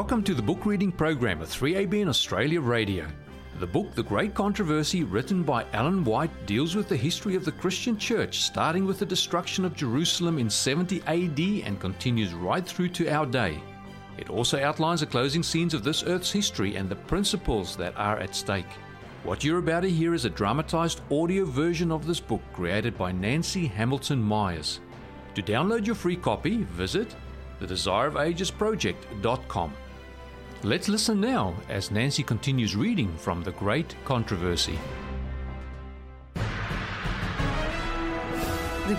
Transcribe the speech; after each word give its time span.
Welcome 0.00 0.24
to 0.24 0.32
the 0.32 0.40
book 0.40 0.64
reading 0.64 0.90
program 0.90 1.42
of 1.42 1.50
3ABN 1.50 2.08
Australia 2.08 2.62
Radio. 2.62 3.06
The 3.58 3.66
book 3.66 3.94
The 3.94 4.02
Great 4.02 4.32
Controversy, 4.32 5.04
written 5.04 5.42
by 5.42 5.66
Ellen 5.74 6.04
White, 6.04 6.30
deals 6.46 6.74
with 6.74 6.88
the 6.88 6.96
history 6.96 7.34
of 7.34 7.44
the 7.44 7.52
Christian 7.52 7.98
church, 7.98 8.38
starting 8.38 8.86
with 8.86 8.98
the 8.98 9.04
destruction 9.04 9.66
of 9.66 9.76
Jerusalem 9.76 10.38
in 10.38 10.48
70 10.48 11.02
AD 11.02 11.66
and 11.66 11.78
continues 11.78 12.32
right 12.32 12.66
through 12.66 12.88
to 12.88 13.10
our 13.10 13.26
day. 13.26 13.62
It 14.16 14.30
also 14.30 14.58
outlines 14.58 15.00
the 15.00 15.06
closing 15.06 15.42
scenes 15.42 15.74
of 15.74 15.84
this 15.84 16.02
earth's 16.04 16.32
history 16.32 16.76
and 16.76 16.88
the 16.88 16.96
principles 16.96 17.76
that 17.76 17.92
are 17.98 18.18
at 18.20 18.34
stake. 18.34 18.72
What 19.22 19.44
you're 19.44 19.58
about 19.58 19.80
to 19.80 19.90
hear 19.90 20.14
is 20.14 20.24
a 20.24 20.30
dramatized 20.30 21.02
audio 21.10 21.44
version 21.44 21.92
of 21.92 22.06
this 22.06 22.20
book 22.20 22.40
created 22.54 22.96
by 22.96 23.12
Nancy 23.12 23.66
Hamilton 23.66 24.22
Myers. 24.22 24.80
To 25.34 25.42
download 25.42 25.84
your 25.84 25.94
free 25.94 26.16
copy, 26.16 26.62
visit 26.62 27.14
thedesireofagesproject.com. 27.60 29.74
Let's 30.62 30.90
listen 30.90 31.22
now 31.22 31.54
as 31.70 31.90
Nancy 31.90 32.22
continues 32.22 32.76
reading 32.76 33.16
from 33.16 33.42
The 33.42 33.52
Great 33.52 33.96
Controversy. 34.04 34.78
The 36.34 36.42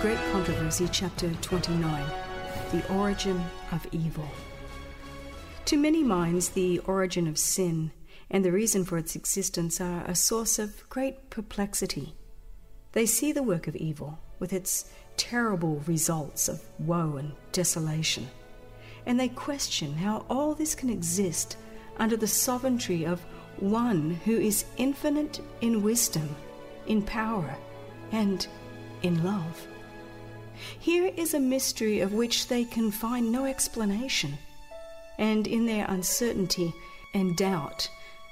Great 0.00 0.18
Controversy, 0.32 0.88
Chapter 0.90 1.32
29 1.34 2.04
The 2.72 2.92
Origin 2.92 3.40
of 3.70 3.86
Evil. 3.92 4.28
To 5.66 5.76
many 5.76 6.02
minds, 6.02 6.48
the 6.48 6.80
origin 6.80 7.28
of 7.28 7.38
sin 7.38 7.92
and 8.28 8.44
the 8.44 8.50
reason 8.50 8.84
for 8.84 8.98
its 8.98 9.14
existence 9.14 9.80
are 9.80 10.02
a 10.04 10.16
source 10.16 10.58
of 10.58 10.88
great 10.88 11.30
perplexity. 11.30 12.16
They 12.90 13.06
see 13.06 13.30
the 13.30 13.44
work 13.44 13.68
of 13.68 13.76
evil 13.76 14.18
with 14.40 14.52
its 14.52 14.90
terrible 15.16 15.76
results 15.86 16.48
of 16.48 16.60
woe 16.80 17.18
and 17.18 17.34
desolation 17.52 18.30
and 19.06 19.18
they 19.18 19.28
question 19.28 19.94
how 19.94 20.24
all 20.30 20.54
this 20.54 20.74
can 20.74 20.90
exist 20.90 21.56
under 21.98 22.16
the 22.16 22.26
sovereignty 22.26 23.04
of 23.04 23.20
one 23.58 24.20
who 24.24 24.38
is 24.38 24.64
infinite 24.76 25.40
in 25.60 25.82
wisdom, 25.82 26.34
in 26.86 27.02
power, 27.02 27.56
and 28.10 28.46
in 29.02 29.22
love. 29.22 29.66
Here 30.78 31.12
is 31.16 31.34
a 31.34 31.40
mystery 31.40 32.00
of 32.00 32.12
which 32.12 32.48
they 32.48 32.64
can 32.64 32.90
find 32.90 33.30
no 33.30 33.44
explanation, 33.44 34.38
and 35.18 35.46
in 35.46 35.66
their 35.66 35.86
uncertainty 35.88 36.72
and 37.14 37.36
doubt, 37.36 37.90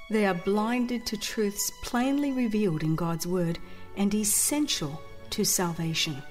they 0.09 0.25
are 0.25 0.33
blinded 0.33 1.05
to 1.05 1.17
truths 1.17 1.71
plainly 1.83 2.31
revealed 2.31 2.83
in 2.83 2.95
God's 2.95 3.27
Word 3.27 3.59
and 3.95 4.13
essential 4.13 5.01
to 5.31 5.45
salvation. 5.45 6.21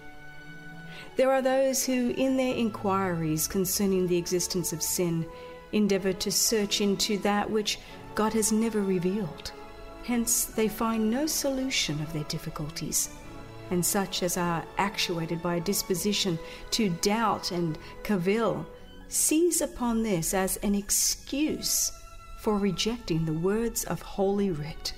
There 1.21 1.33
are 1.33 1.43
those 1.43 1.85
who, 1.85 2.15
in 2.17 2.39
their 2.39 2.55
inquiries 2.55 3.47
concerning 3.47 4.07
the 4.07 4.17
existence 4.17 4.73
of 4.73 4.81
sin, 4.81 5.27
endeavor 5.71 6.15
to 6.15 6.33
search 6.33 6.81
into 6.81 7.19
that 7.19 7.51
which 7.51 7.79
God 8.15 8.33
has 8.33 8.53
never 8.53 8.81
revealed. 8.81 9.53
Hence, 10.03 10.47
they 10.47 10.67
find 10.67 11.11
no 11.11 11.27
solution 11.27 12.01
of 12.01 12.11
their 12.15 12.25
difficulties. 12.25 13.11
And 13.71 13.85
such 13.85 14.23
as 14.23 14.39
are 14.39 14.65
actuated 14.79 15.43
by 15.43 15.57
a 15.57 15.61
disposition 15.61 16.39
to 16.71 16.89
doubt 16.89 17.51
and 17.51 17.77
cavil 18.03 18.65
seize 19.09 19.61
upon 19.61 20.03
this 20.03 20.33
as 20.33 20.57
an 20.63 20.75
excuse 20.75 21.93
for 22.39 22.57
rejecting 22.57 23.27
the 23.27 23.35
words 23.35 23.85
of 23.85 24.01
Holy 24.01 24.53
Writ. 24.53 24.95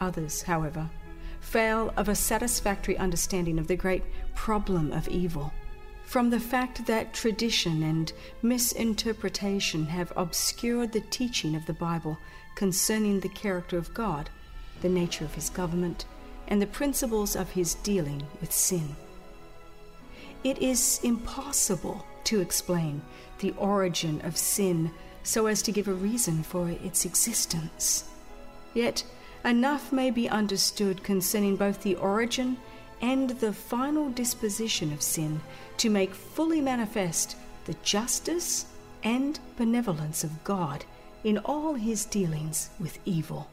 Others, 0.00 0.40
however, 0.40 0.88
fail 1.42 1.92
of 1.98 2.08
a 2.08 2.14
satisfactory 2.14 2.96
understanding 2.96 3.58
of 3.58 3.66
the 3.66 3.76
great 3.76 4.02
problem 4.36 4.92
of 4.92 5.08
evil. 5.08 5.52
From 6.04 6.30
the 6.30 6.38
fact 6.38 6.86
that 6.86 7.12
tradition 7.12 7.82
and 7.82 8.12
misinterpretation 8.42 9.86
have 9.86 10.12
obscured 10.16 10.92
the 10.92 11.00
teaching 11.00 11.56
of 11.56 11.66
the 11.66 11.72
Bible 11.72 12.18
concerning 12.54 13.18
the 13.18 13.28
character 13.28 13.76
of 13.76 13.92
God, 13.92 14.30
the 14.82 14.88
nature 14.88 15.24
of 15.24 15.34
His 15.34 15.50
government, 15.50 16.04
and 16.46 16.62
the 16.62 16.66
principles 16.66 17.34
of 17.34 17.50
His 17.50 17.74
dealing 17.74 18.22
with 18.40 18.52
sin. 18.52 18.94
It 20.44 20.58
is 20.58 21.00
impossible 21.02 22.06
to 22.24 22.40
explain 22.40 23.02
the 23.40 23.52
origin 23.58 24.20
of 24.20 24.36
sin 24.36 24.92
so 25.24 25.46
as 25.46 25.60
to 25.62 25.72
give 25.72 25.88
a 25.88 25.92
reason 25.92 26.44
for 26.44 26.68
its 26.68 27.04
existence. 27.04 28.08
Yet, 28.74 29.02
enough 29.44 29.90
may 29.90 30.12
be 30.12 30.28
understood 30.28 31.02
concerning 31.02 31.56
both 31.56 31.82
the 31.82 31.96
origin 31.96 32.58
and 33.00 33.30
the 33.30 33.52
final 33.52 34.10
disposition 34.10 34.92
of 34.92 35.02
sin 35.02 35.40
to 35.78 35.90
make 35.90 36.14
fully 36.14 36.60
manifest 36.60 37.36
the 37.64 37.74
justice 37.82 38.66
and 39.02 39.38
benevolence 39.56 40.24
of 40.24 40.44
God 40.44 40.84
in 41.24 41.38
all 41.38 41.74
his 41.74 42.04
dealings 42.04 42.70
with 42.78 42.98
evil. 43.04 43.48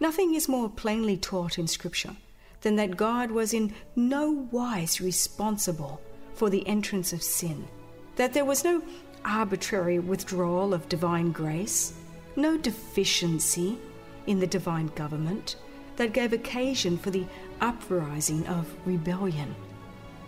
Nothing 0.00 0.34
is 0.34 0.48
more 0.48 0.68
plainly 0.68 1.16
taught 1.16 1.58
in 1.58 1.66
Scripture 1.66 2.16
than 2.62 2.76
that 2.76 2.96
God 2.96 3.30
was 3.30 3.54
in 3.54 3.72
no 3.94 4.48
wise 4.50 5.00
responsible 5.00 6.00
for 6.34 6.50
the 6.50 6.66
entrance 6.66 7.12
of 7.12 7.22
sin, 7.22 7.68
that 8.16 8.32
there 8.32 8.44
was 8.44 8.64
no 8.64 8.82
arbitrary 9.24 9.98
withdrawal 9.98 10.74
of 10.74 10.88
divine 10.88 11.30
grace, 11.30 11.94
no 12.36 12.56
deficiency 12.56 13.78
in 14.26 14.40
the 14.40 14.46
divine 14.46 14.88
government 14.88 15.56
that 15.96 16.12
gave 16.12 16.32
occasion 16.32 16.98
for 16.98 17.10
the 17.10 17.24
uprising 17.60 18.46
of 18.46 18.72
rebellion. 18.86 19.54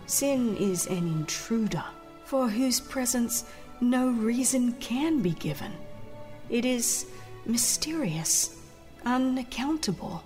Sin 0.05 0.55
is 0.57 0.87
an 0.87 1.07
intruder 1.07 1.83
for 2.25 2.49
whose 2.49 2.79
presence 2.79 3.45
no 3.81 4.09
reason 4.09 4.73
can 4.73 5.21
be 5.21 5.31
given. 5.31 5.71
It 6.49 6.65
is 6.65 7.07
mysterious, 7.45 8.57
unaccountable. 9.05 10.23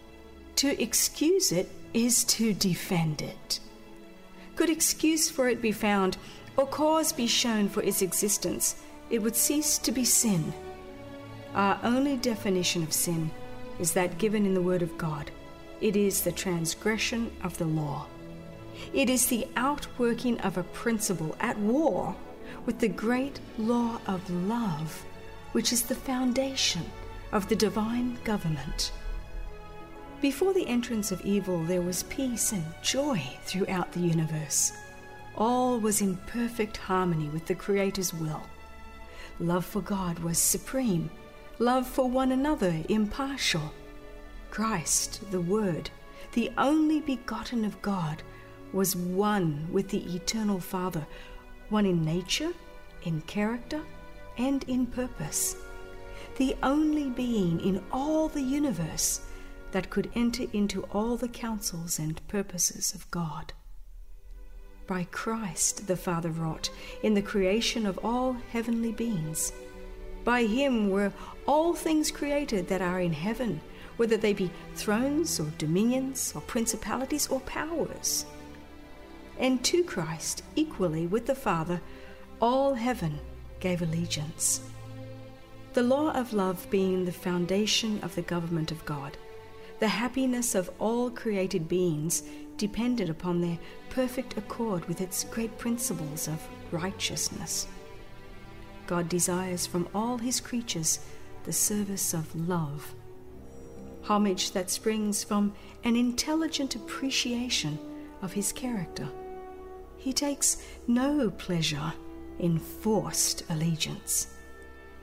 To 0.57 0.81
excuse 0.81 1.51
it 1.51 1.69
is 1.93 2.23
to 2.25 2.53
defend 2.53 3.21
it. 3.21 3.59
Could 4.55 4.69
excuse 4.69 5.29
for 5.29 5.49
it 5.49 5.61
be 5.61 5.71
found, 5.71 6.17
or 6.57 6.67
cause 6.67 7.11
be 7.11 7.27
shown 7.27 7.69
for 7.69 7.81
its 7.81 8.01
existence, 8.01 8.75
it 9.09 9.21
would 9.21 9.35
cease 9.35 9.77
to 9.79 9.91
be 9.91 10.05
sin. 10.05 10.53
Our 11.53 11.79
only 11.83 12.17
definition 12.17 12.83
of 12.83 12.93
sin 12.93 13.31
is 13.79 13.93
that 13.93 14.17
given 14.17 14.45
in 14.45 14.53
the 14.53 14.61
Word 14.61 14.81
of 14.81 14.97
God. 14.97 15.31
It 15.81 15.95
is 15.95 16.21
the 16.21 16.31
transgression 16.31 17.31
of 17.43 17.57
the 17.57 17.65
law. 17.65 18.05
It 18.93 19.09
is 19.09 19.25
the 19.25 19.47
outworking 19.55 20.39
of 20.41 20.57
a 20.57 20.63
principle 20.63 21.35
at 21.39 21.57
war 21.57 22.15
with 22.65 22.79
the 22.79 22.87
great 22.87 23.39
law 23.57 23.99
of 24.07 24.29
love, 24.29 25.03
which 25.51 25.73
is 25.73 25.81
the 25.81 25.95
foundation 25.95 26.83
of 27.31 27.49
the 27.49 27.55
divine 27.55 28.17
government. 28.23 28.91
Before 30.21 30.53
the 30.53 30.67
entrance 30.67 31.11
of 31.11 31.25
evil, 31.25 31.63
there 31.63 31.81
was 31.81 32.03
peace 32.03 32.51
and 32.51 32.63
joy 32.83 33.21
throughout 33.43 33.91
the 33.91 34.01
universe. 34.01 34.71
All 35.35 35.79
was 35.79 36.01
in 36.01 36.17
perfect 36.27 36.77
harmony 36.77 37.29
with 37.29 37.47
the 37.47 37.55
Creator's 37.55 38.13
will. 38.13 38.43
Love 39.39 39.65
for 39.65 39.81
God 39.81 40.19
was 40.19 40.37
supreme 40.37 41.09
love 41.61 41.85
for 41.87 42.09
one 42.09 42.31
another 42.31 42.75
impartial. 42.89 43.71
Christ, 44.51 45.31
the 45.31 45.41
Word, 45.41 45.89
the 46.33 46.51
only 46.57 46.99
begotten 46.99 47.65
of 47.65 47.81
God, 47.81 48.21
was 48.73 48.95
one 48.95 49.67
with 49.71 49.87
the 49.89 50.15
eternal 50.15 50.59
Father, 50.59 51.07
one 51.69 51.85
in 51.85 52.03
nature, 52.03 52.51
in 53.03 53.21
character, 53.21 53.81
and 54.37 54.63
in 54.65 54.85
purpose. 54.85 55.55
The 56.37 56.55
only 56.61 57.09
being 57.09 57.59
in 57.61 57.83
all 57.91 58.27
the 58.27 58.41
universe 58.41 59.21
that 59.71 59.89
could 59.89 60.11
enter 60.15 60.45
into 60.53 60.83
all 60.91 61.17
the 61.17 61.29
counsels 61.29 61.97
and 61.97 62.25
purposes 62.27 62.93
of 62.93 63.09
God. 63.09 63.53
By 64.85 65.07
Christ 65.11 65.87
the 65.87 65.97
Father 65.97 66.29
wrought 66.29 66.69
in 67.01 67.13
the 67.13 67.21
creation 67.21 67.85
of 67.85 67.97
all 68.03 68.35
heavenly 68.51 68.91
beings 68.91 69.53
by 70.23 70.43
him 70.43 70.89
were 70.89 71.13
all 71.47 71.73
things 71.73 72.11
created 72.11 72.67
that 72.67 72.81
are 72.81 72.99
in 72.99 73.13
heaven, 73.13 73.61
whether 73.97 74.17
they 74.17 74.33
be 74.33 74.51
thrones 74.75 75.39
or 75.39 75.51
dominions 75.57 76.33
or 76.35 76.41
principalities 76.41 77.27
or 77.27 77.39
powers. 77.41 78.25
And 79.39 79.63
to 79.65 79.83
Christ, 79.83 80.43
equally 80.55 81.07
with 81.07 81.25
the 81.25 81.35
Father, 81.35 81.81
all 82.39 82.73
heaven 82.73 83.19
gave 83.59 83.81
allegiance. 83.81 84.61
The 85.73 85.83
law 85.83 86.11
of 86.11 86.33
love 86.33 86.67
being 86.69 87.05
the 87.05 87.11
foundation 87.11 87.99
of 88.03 88.13
the 88.15 88.21
government 88.21 88.71
of 88.71 88.83
God, 88.85 89.17
the 89.79 89.87
happiness 89.87 90.53
of 90.53 90.69
all 90.79 91.09
created 91.09 91.67
beings 91.67 92.23
depended 92.57 93.09
upon 93.09 93.41
their 93.41 93.57
perfect 93.89 94.37
accord 94.37 94.85
with 94.85 95.01
its 95.01 95.23
great 95.23 95.57
principles 95.57 96.27
of 96.27 96.39
righteousness. 96.71 97.67
God 98.85 99.07
desires 99.09 99.65
from 99.65 99.87
all 99.95 100.17
his 100.17 100.39
creatures 100.39 100.99
the 101.45 101.53
service 101.53 102.13
of 102.13 102.35
love. 102.47 102.93
Homage 104.03 104.51
that 104.51 104.69
springs 104.69 105.23
from 105.23 105.53
an 105.83 105.95
intelligent 105.95 106.75
appreciation 106.75 107.77
of 108.21 108.33
his 108.33 108.51
character. 108.51 109.07
He 109.97 110.13
takes 110.13 110.63
no 110.87 111.29
pleasure 111.29 111.93
in 112.39 112.57
forced 112.57 113.43
allegiance. 113.49 114.27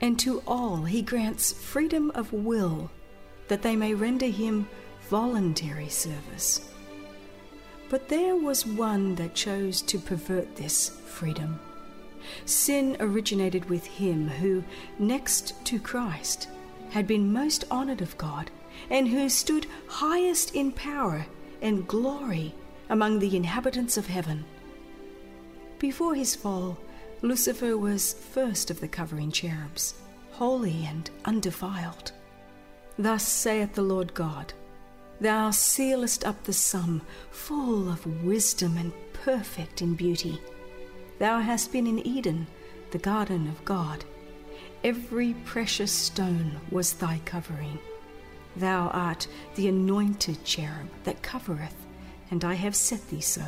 And 0.00 0.19
to 0.21 0.43
all 0.47 0.85
he 0.85 1.03
grants 1.03 1.53
freedom 1.53 2.11
of 2.15 2.33
will, 2.33 2.91
that 3.49 3.62
they 3.62 3.77
may 3.77 3.95
render 3.95 4.27
him 4.27 4.69
voluntary 5.09 5.89
service. 5.89 6.69
But 7.89 8.09
there 8.09 8.37
was 8.37 8.67
one 8.67 9.15
that 9.15 9.35
chose 9.35 9.81
to 9.83 9.99
pervert 9.99 10.56
this 10.56 10.91
freedom. 11.06 11.59
Sin 12.44 12.97
originated 13.01 13.71
with 13.71 13.87
him 13.87 14.29
who, 14.29 14.62
next 14.99 15.65
to 15.67 15.79
Christ, 15.79 16.49
had 16.91 17.06
been 17.06 17.33
most 17.33 17.65
honored 17.71 18.03
of 18.03 18.19
God, 18.19 18.51
and 18.90 19.08
who 19.08 19.29
stood 19.29 19.67
highest 19.87 20.55
in 20.55 20.73
power 20.73 21.26
and 21.61 21.87
glory 21.87 22.55
among 22.88 23.19
the 23.19 23.37
inhabitants 23.37 23.96
of 23.96 24.06
heaven. 24.06 24.44
Before 25.79 26.14
his 26.14 26.35
fall, 26.35 26.79
Lucifer 27.23 27.76
was 27.76 28.14
first 28.14 28.70
of 28.70 28.81
the 28.81 28.88
covering 28.88 29.31
cherubs, 29.31 29.94
holy 30.32 30.85
and 30.87 31.11
undefiled. 31.25 32.12
Thus 32.99 33.26
saith 33.26 33.75
the 33.75 33.82
Lord 33.82 34.14
God 34.14 34.52
Thou 35.20 35.50
sealest 35.50 36.25
up 36.25 36.44
the 36.44 36.52
sum, 36.52 37.02
full 37.31 37.91
of 37.91 38.25
wisdom 38.25 38.76
and 38.76 38.93
perfect 39.12 39.82
in 39.82 39.94
beauty. 39.94 40.41
Thou 41.19 41.41
hast 41.41 41.73
been 41.73 41.88
in 41.88 42.06
Eden, 42.06 42.46
the 42.93 42.99
garden 42.99 43.49
of 43.49 43.64
God. 43.64 44.05
Every 44.84 45.34
precious 45.44 45.91
stone 45.91 46.61
was 46.70 46.93
thy 46.93 47.20
covering. 47.25 47.81
Thou 48.58 48.88
art 48.88 49.26
the 49.55 49.69
anointed 49.69 50.44
cherub 50.44 50.88
that 51.05 51.22
covereth, 51.22 51.87
and 52.31 52.44
I 52.44 52.55
have 52.55 52.75
set 52.75 53.08
thee 53.08 53.20
so. 53.20 53.44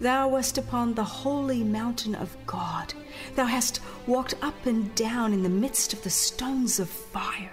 Thou 0.00 0.28
wast 0.28 0.58
upon 0.58 0.94
the 0.94 1.04
holy 1.04 1.62
mountain 1.62 2.14
of 2.14 2.36
God. 2.46 2.92
Thou 3.36 3.46
hast 3.46 3.80
walked 4.06 4.34
up 4.42 4.66
and 4.66 4.92
down 4.94 5.32
in 5.32 5.42
the 5.42 5.48
midst 5.48 5.92
of 5.92 6.02
the 6.02 6.10
stones 6.10 6.80
of 6.80 6.88
fire. 6.88 7.52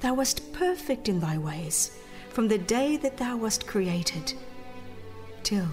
Thou 0.00 0.14
wast 0.14 0.52
perfect 0.52 1.08
in 1.08 1.20
thy 1.20 1.38
ways 1.38 1.98
from 2.28 2.48
the 2.48 2.58
day 2.58 2.96
that 2.98 3.16
thou 3.16 3.36
wast 3.36 3.66
created, 3.66 4.34
till 5.42 5.68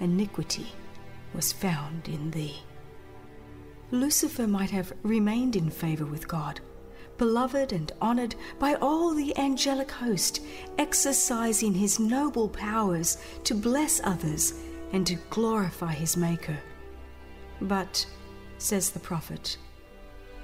iniquity 0.00 0.66
was 1.34 1.52
found 1.52 2.08
in 2.08 2.30
thee. 2.30 2.58
Lucifer 3.90 4.46
might 4.46 4.70
have 4.70 4.92
remained 5.02 5.56
in 5.56 5.70
favor 5.70 6.04
with 6.04 6.28
God, 6.28 6.60
beloved 7.18 7.72
and 7.72 7.92
honored 8.00 8.34
by 8.58 8.74
all 8.74 9.12
the 9.12 9.36
angelic 9.36 9.90
host, 9.90 10.40
exercising 10.78 11.74
his 11.74 11.98
noble 11.98 12.48
powers 12.48 13.18
to 13.44 13.54
bless 13.54 14.00
others 14.04 14.54
and 14.92 15.06
to 15.06 15.16
glorify 15.28 15.92
his 15.92 16.16
Maker. 16.16 16.56
But, 17.60 18.06
says 18.58 18.90
the 18.90 19.00
prophet, 19.00 19.58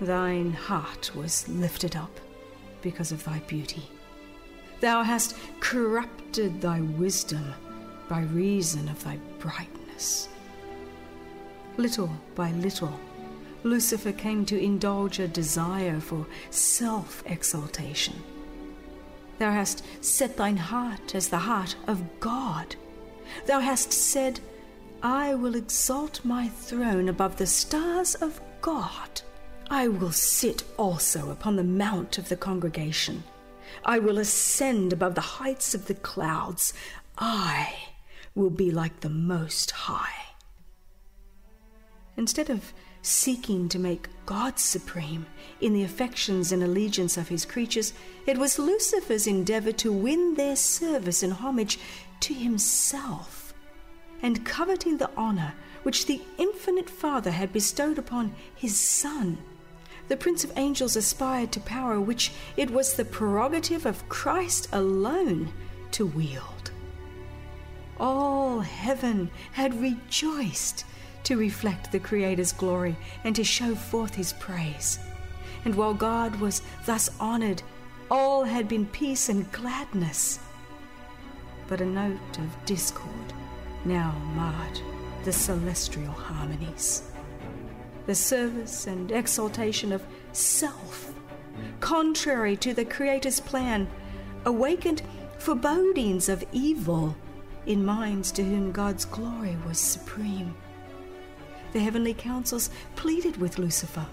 thine 0.00 0.52
heart 0.52 1.12
was 1.14 1.48
lifted 1.48 1.96
up 1.96 2.20
because 2.82 3.12
of 3.12 3.24
thy 3.24 3.38
beauty. 3.46 3.88
Thou 4.80 5.02
hast 5.02 5.36
corrupted 5.60 6.60
thy 6.60 6.80
wisdom 6.80 7.54
by 8.08 8.22
reason 8.22 8.88
of 8.88 9.02
thy 9.02 9.18
brightness. 9.38 10.28
Little 11.76 12.10
by 12.34 12.50
little, 12.52 13.00
Lucifer 13.64 14.12
came 14.12 14.44
to 14.46 14.62
indulge 14.62 15.18
a 15.18 15.26
desire 15.26 15.98
for 15.98 16.26
self 16.50 17.22
exaltation. 17.26 18.14
Thou 19.38 19.50
hast 19.50 19.82
set 20.04 20.36
thine 20.36 20.58
heart 20.58 21.14
as 21.14 21.28
the 21.28 21.38
heart 21.38 21.74
of 21.86 22.20
God. 22.20 22.76
Thou 23.46 23.60
hast 23.60 23.92
said, 23.92 24.38
I 25.02 25.34
will 25.34 25.54
exalt 25.54 26.24
my 26.24 26.48
throne 26.48 27.08
above 27.08 27.36
the 27.36 27.46
stars 27.46 28.14
of 28.14 28.40
God. 28.60 29.22
I 29.70 29.88
will 29.88 30.12
sit 30.12 30.62
also 30.76 31.30
upon 31.30 31.56
the 31.56 31.64
mount 31.64 32.18
of 32.18 32.28
the 32.28 32.36
congregation. 32.36 33.24
I 33.84 33.98
will 33.98 34.18
ascend 34.18 34.92
above 34.92 35.14
the 35.14 35.20
heights 35.20 35.74
of 35.74 35.86
the 35.86 35.94
clouds. 35.94 36.74
I 37.16 37.74
will 38.34 38.50
be 38.50 38.70
like 38.70 39.00
the 39.00 39.08
Most 39.08 39.70
High. 39.70 40.34
Instead 42.16 42.50
of 42.50 42.72
seeking 43.04 43.68
to 43.68 43.78
make 43.78 44.08
God 44.26 44.58
supreme 44.58 45.26
in 45.60 45.72
the 45.72 45.84
affections 45.84 46.50
and 46.50 46.62
allegiance 46.62 47.16
of 47.16 47.28
his 47.28 47.44
creatures, 47.44 47.92
it 48.26 48.38
was 48.38 48.58
Lucifer's 48.58 49.26
endeavor 49.26 49.72
to 49.72 49.92
win 49.92 50.34
their 50.34 50.56
service 50.56 51.22
and 51.22 51.34
homage 51.34 51.78
to 52.20 52.34
himself, 52.34 53.54
and 54.22 54.44
coveting 54.44 54.98
the 54.98 55.10
honor 55.16 55.54
which 55.84 56.06
the 56.06 56.22
infinite 56.38 56.90
Father 56.90 57.30
had 57.30 57.52
bestowed 57.52 57.98
upon 57.98 58.34
his 58.56 58.78
Son 58.78 59.38
the 60.08 60.16
Prince 60.16 60.44
of 60.44 60.52
Angels 60.56 60.96
aspired 60.96 61.50
to 61.52 61.60
power 61.60 62.00
which 62.00 62.32
it 62.56 62.70
was 62.70 62.94
the 62.94 63.04
prerogative 63.04 63.86
of 63.86 64.08
Christ 64.08 64.68
alone 64.72 65.52
to 65.92 66.04
wield. 66.04 66.70
All 67.98 68.60
heaven 68.60 69.30
had 69.52 69.80
rejoiced 69.80 70.84
to 71.24 71.36
reflect 71.36 71.90
the 71.90 71.98
Creator's 71.98 72.52
glory 72.52 72.96
and 73.24 73.34
to 73.36 73.44
show 73.44 73.74
forth 73.74 74.14
his 74.14 74.32
praise. 74.34 74.98
And 75.64 75.74
while 75.74 75.94
God 75.94 76.36
was 76.36 76.62
thus 76.86 77.10
honored, 77.18 77.62
all 78.10 78.44
had 78.44 78.68
been 78.68 78.86
peace 78.86 79.28
and 79.28 79.50
gladness. 79.52 80.38
But 81.66 81.80
a 81.80 81.86
note 81.86 82.38
of 82.38 82.64
discord 82.66 83.32
now 83.84 84.12
marred 84.34 84.80
the 85.24 85.32
celestial 85.32 86.12
harmonies 86.12 87.02
the 88.06 88.14
service 88.14 88.86
and 88.86 89.10
exaltation 89.10 89.92
of 89.92 90.04
self, 90.32 91.12
contrary 91.80 92.56
to 92.56 92.74
the 92.74 92.84
Creator's 92.84 93.40
plan, 93.40 93.88
awakened 94.44 95.02
forebodings 95.38 96.28
of 96.28 96.44
evil 96.52 97.16
in 97.66 97.84
minds 97.84 98.30
to 98.32 98.44
whom 98.44 98.72
God's 98.72 99.04
glory 99.04 99.56
was 99.66 99.78
supreme. 99.78 100.54
The 101.74 101.80
heavenly 101.80 102.14
councils 102.14 102.70
pleaded 102.94 103.36
with 103.38 103.58
Lucifer. 103.58 104.06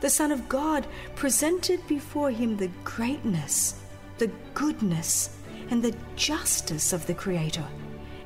The 0.00 0.08
Son 0.08 0.30
of 0.30 0.48
God 0.48 0.86
presented 1.16 1.84
before 1.88 2.30
him 2.30 2.56
the 2.56 2.70
greatness, 2.84 3.74
the 4.18 4.30
goodness, 4.54 5.36
and 5.68 5.82
the 5.82 5.96
justice 6.14 6.92
of 6.92 7.04
the 7.08 7.14
Creator, 7.14 7.66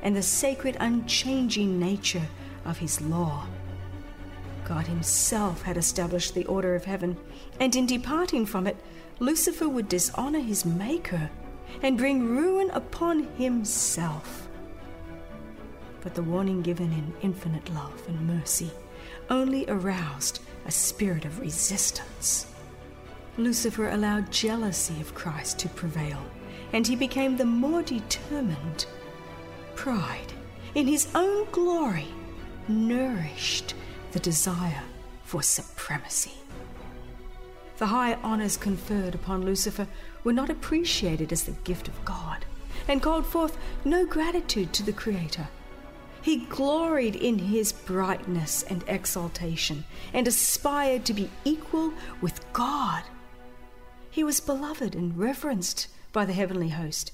and 0.03 0.15
the 0.15 0.21
sacred, 0.21 0.77
unchanging 0.79 1.79
nature 1.79 2.27
of 2.65 2.77
his 2.77 3.01
law. 3.01 3.47
God 4.63 4.85
Himself 4.85 5.63
had 5.63 5.77
established 5.77 6.35
the 6.35 6.45
order 6.45 6.75
of 6.75 6.85
heaven, 6.85 7.17
and 7.59 7.75
in 7.75 7.87
departing 7.87 8.45
from 8.45 8.67
it, 8.67 8.77
Lucifer 9.17 9.67
would 9.67 9.89
dishonor 9.89 10.39
his 10.39 10.65
Maker 10.65 11.31
and 11.81 11.97
bring 11.97 12.27
ruin 12.27 12.69
upon 12.69 13.23
himself. 13.37 14.46
But 16.01 16.15
the 16.15 16.23
warning 16.23 16.61
given 16.61 16.91
in 16.91 17.13
infinite 17.21 17.73
love 17.73 18.01
and 18.07 18.27
mercy 18.27 18.71
only 19.29 19.65
aroused 19.67 20.39
a 20.65 20.71
spirit 20.71 21.25
of 21.25 21.39
resistance. 21.39 22.47
Lucifer 23.37 23.89
allowed 23.89 24.31
jealousy 24.31 24.99
of 25.01 25.13
Christ 25.13 25.59
to 25.59 25.69
prevail, 25.69 26.19
and 26.73 26.87
he 26.87 26.95
became 26.95 27.37
the 27.37 27.45
more 27.45 27.83
determined. 27.83 28.85
Pride 29.75 30.33
in 30.75 30.87
his 30.87 31.07
own 31.13 31.47
glory 31.51 32.07
nourished 32.67 33.73
the 34.11 34.19
desire 34.19 34.83
for 35.23 35.41
supremacy. 35.41 36.33
The 37.77 37.87
high 37.87 38.15
honors 38.15 38.57
conferred 38.57 39.13
upon 39.13 39.45
Lucifer 39.45 39.87
were 40.23 40.33
not 40.33 40.49
appreciated 40.49 41.31
as 41.31 41.43
the 41.43 41.51
gift 41.63 41.87
of 41.87 42.05
God 42.05 42.45
and 42.87 43.03
called 43.03 43.25
forth 43.25 43.57
no 43.85 44.05
gratitude 44.05 44.73
to 44.73 44.83
the 44.83 44.93
Creator. 44.93 45.47
He 46.27 46.35
gloried 46.35 47.15
in 47.15 47.39
his 47.39 47.71
brightness 47.71 48.63
and 48.63 48.83
exaltation 48.85 49.85
and 50.11 50.27
aspired 50.27 51.05
to 51.05 51.13
be 51.13 51.29
equal 51.45 51.93
with 52.19 52.43
God. 52.51 53.03
He 54.09 54.25
was 54.25 54.41
beloved 54.41 54.93
and 54.93 55.17
reverenced 55.17 55.87
by 56.11 56.25
the 56.25 56.33
heavenly 56.33 56.67
host. 56.67 57.13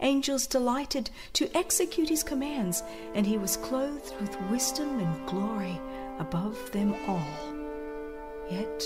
Angels 0.00 0.46
delighted 0.46 1.10
to 1.34 1.54
execute 1.54 2.08
his 2.08 2.22
commands, 2.22 2.82
and 3.14 3.26
he 3.26 3.36
was 3.36 3.58
clothed 3.58 4.14
with 4.18 4.40
wisdom 4.50 4.98
and 4.98 5.28
glory 5.28 5.78
above 6.18 6.72
them 6.72 6.94
all. 7.06 7.54
Yet 8.50 8.82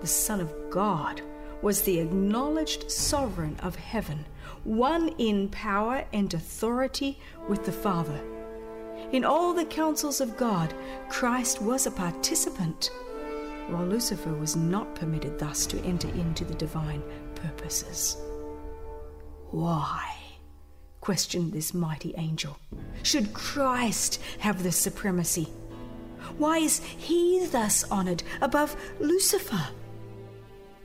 the 0.00 0.08
Son 0.08 0.40
of 0.40 0.52
God 0.68 1.22
was 1.62 1.82
the 1.82 2.00
acknowledged 2.00 2.90
sovereign 2.90 3.56
of 3.62 3.76
heaven, 3.76 4.26
one 4.64 5.10
in 5.10 5.48
power 5.48 6.06
and 6.12 6.34
authority 6.34 7.20
with 7.48 7.64
the 7.64 7.70
Father. 7.70 8.20
In 9.12 9.24
all 9.24 9.52
the 9.52 9.64
counsels 9.64 10.20
of 10.20 10.36
God, 10.36 10.74
Christ 11.08 11.60
was 11.60 11.86
a 11.86 11.90
participant, 11.90 12.90
while 13.68 13.84
Lucifer 13.84 14.32
was 14.32 14.56
not 14.56 14.94
permitted 14.94 15.38
thus 15.38 15.66
to 15.66 15.80
enter 15.82 16.08
into 16.08 16.44
the 16.44 16.54
divine 16.54 17.02
purposes. 17.34 18.16
Why? 19.50 20.08
questioned 21.02 21.52
this 21.52 21.74
mighty 21.74 22.14
angel. 22.16 22.56
Should 23.02 23.34
Christ 23.34 24.20
have 24.38 24.62
the 24.62 24.72
supremacy? 24.72 25.48
Why 26.38 26.58
is 26.58 26.78
he 26.78 27.44
thus 27.46 27.84
honored 27.90 28.22
above 28.40 28.76
Lucifer? 29.00 29.68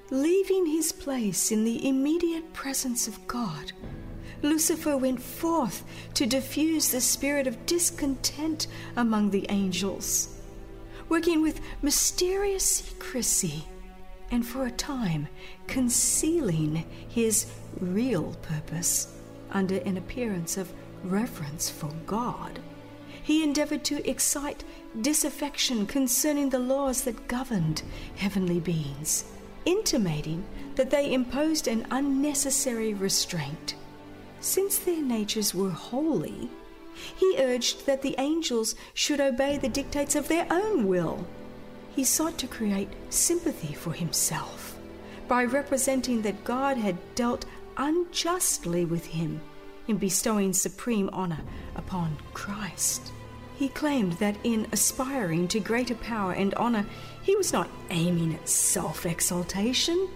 Leaving 0.09 0.65
his 0.65 0.91
place 0.91 1.51
in 1.51 1.63
the 1.63 1.87
immediate 1.87 2.51
presence 2.53 3.07
of 3.07 3.27
God, 3.27 3.71
Lucifer 4.47 4.97
went 4.97 5.21
forth 5.21 5.83
to 6.13 6.25
diffuse 6.25 6.89
the 6.89 7.01
spirit 7.01 7.47
of 7.47 7.65
discontent 7.65 8.67
among 8.95 9.29
the 9.29 9.45
angels, 9.49 10.39
working 11.09 11.41
with 11.41 11.59
mysterious 11.81 12.63
secrecy 12.63 13.65
and 14.31 14.45
for 14.45 14.65
a 14.65 14.71
time 14.71 15.27
concealing 15.67 16.85
his 17.07 17.51
real 17.79 18.35
purpose 18.41 19.13
under 19.51 19.77
an 19.79 19.97
appearance 19.97 20.57
of 20.57 20.71
reverence 21.03 21.69
for 21.69 21.91
God. 22.05 22.59
He 23.23 23.43
endeavored 23.43 23.83
to 23.85 24.09
excite 24.09 24.63
disaffection 25.01 25.85
concerning 25.85 26.49
the 26.49 26.59
laws 26.59 27.01
that 27.03 27.27
governed 27.27 27.83
heavenly 28.15 28.59
beings 28.59 29.25
intimating 29.67 30.45
that 30.75 30.89
they 30.89 31.13
imposed 31.13 31.67
an 31.67 31.85
unnecessary 31.91 32.93
restraint. 32.93 33.75
Since 34.39 34.79
their 34.79 35.01
natures 35.01 35.53
were 35.53 35.69
holy, 35.69 36.49
he 37.15 37.35
urged 37.37 37.85
that 37.85 38.01
the 38.01 38.15
angels 38.17 38.75
should 38.93 39.19
obey 39.19 39.57
the 39.57 39.69
dictates 39.69 40.15
of 40.15 40.27
their 40.27 40.47
own 40.49 40.87
will. 40.87 41.25
He 41.95 42.03
sought 42.03 42.37
to 42.39 42.47
create 42.47 42.89
sympathy 43.09 43.73
for 43.73 43.93
himself 43.93 44.77
by 45.27 45.43
representing 45.43 46.21
that 46.21 46.43
God 46.43 46.77
had 46.77 46.97
dealt 47.15 47.45
unjustly 47.75 48.85
with 48.85 49.05
him 49.05 49.41
in 49.87 49.97
bestowing 49.97 50.53
supreme 50.53 51.09
honor 51.13 51.41
upon 51.75 52.17
Christ. 52.33 53.11
He 53.57 53.69
claimed 53.69 54.13
that 54.13 54.37
in 54.43 54.67
aspiring 54.71 55.47
to 55.49 55.59
greater 55.59 55.95
power 55.95 56.33
and 56.33 56.53
honor, 56.55 56.85
he 57.23 57.35
was 57.35 57.51
not 57.51 57.69
aiming 57.89 58.35
at 58.35 58.47
self 58.47 59.05
exaltation, 59.05 60.07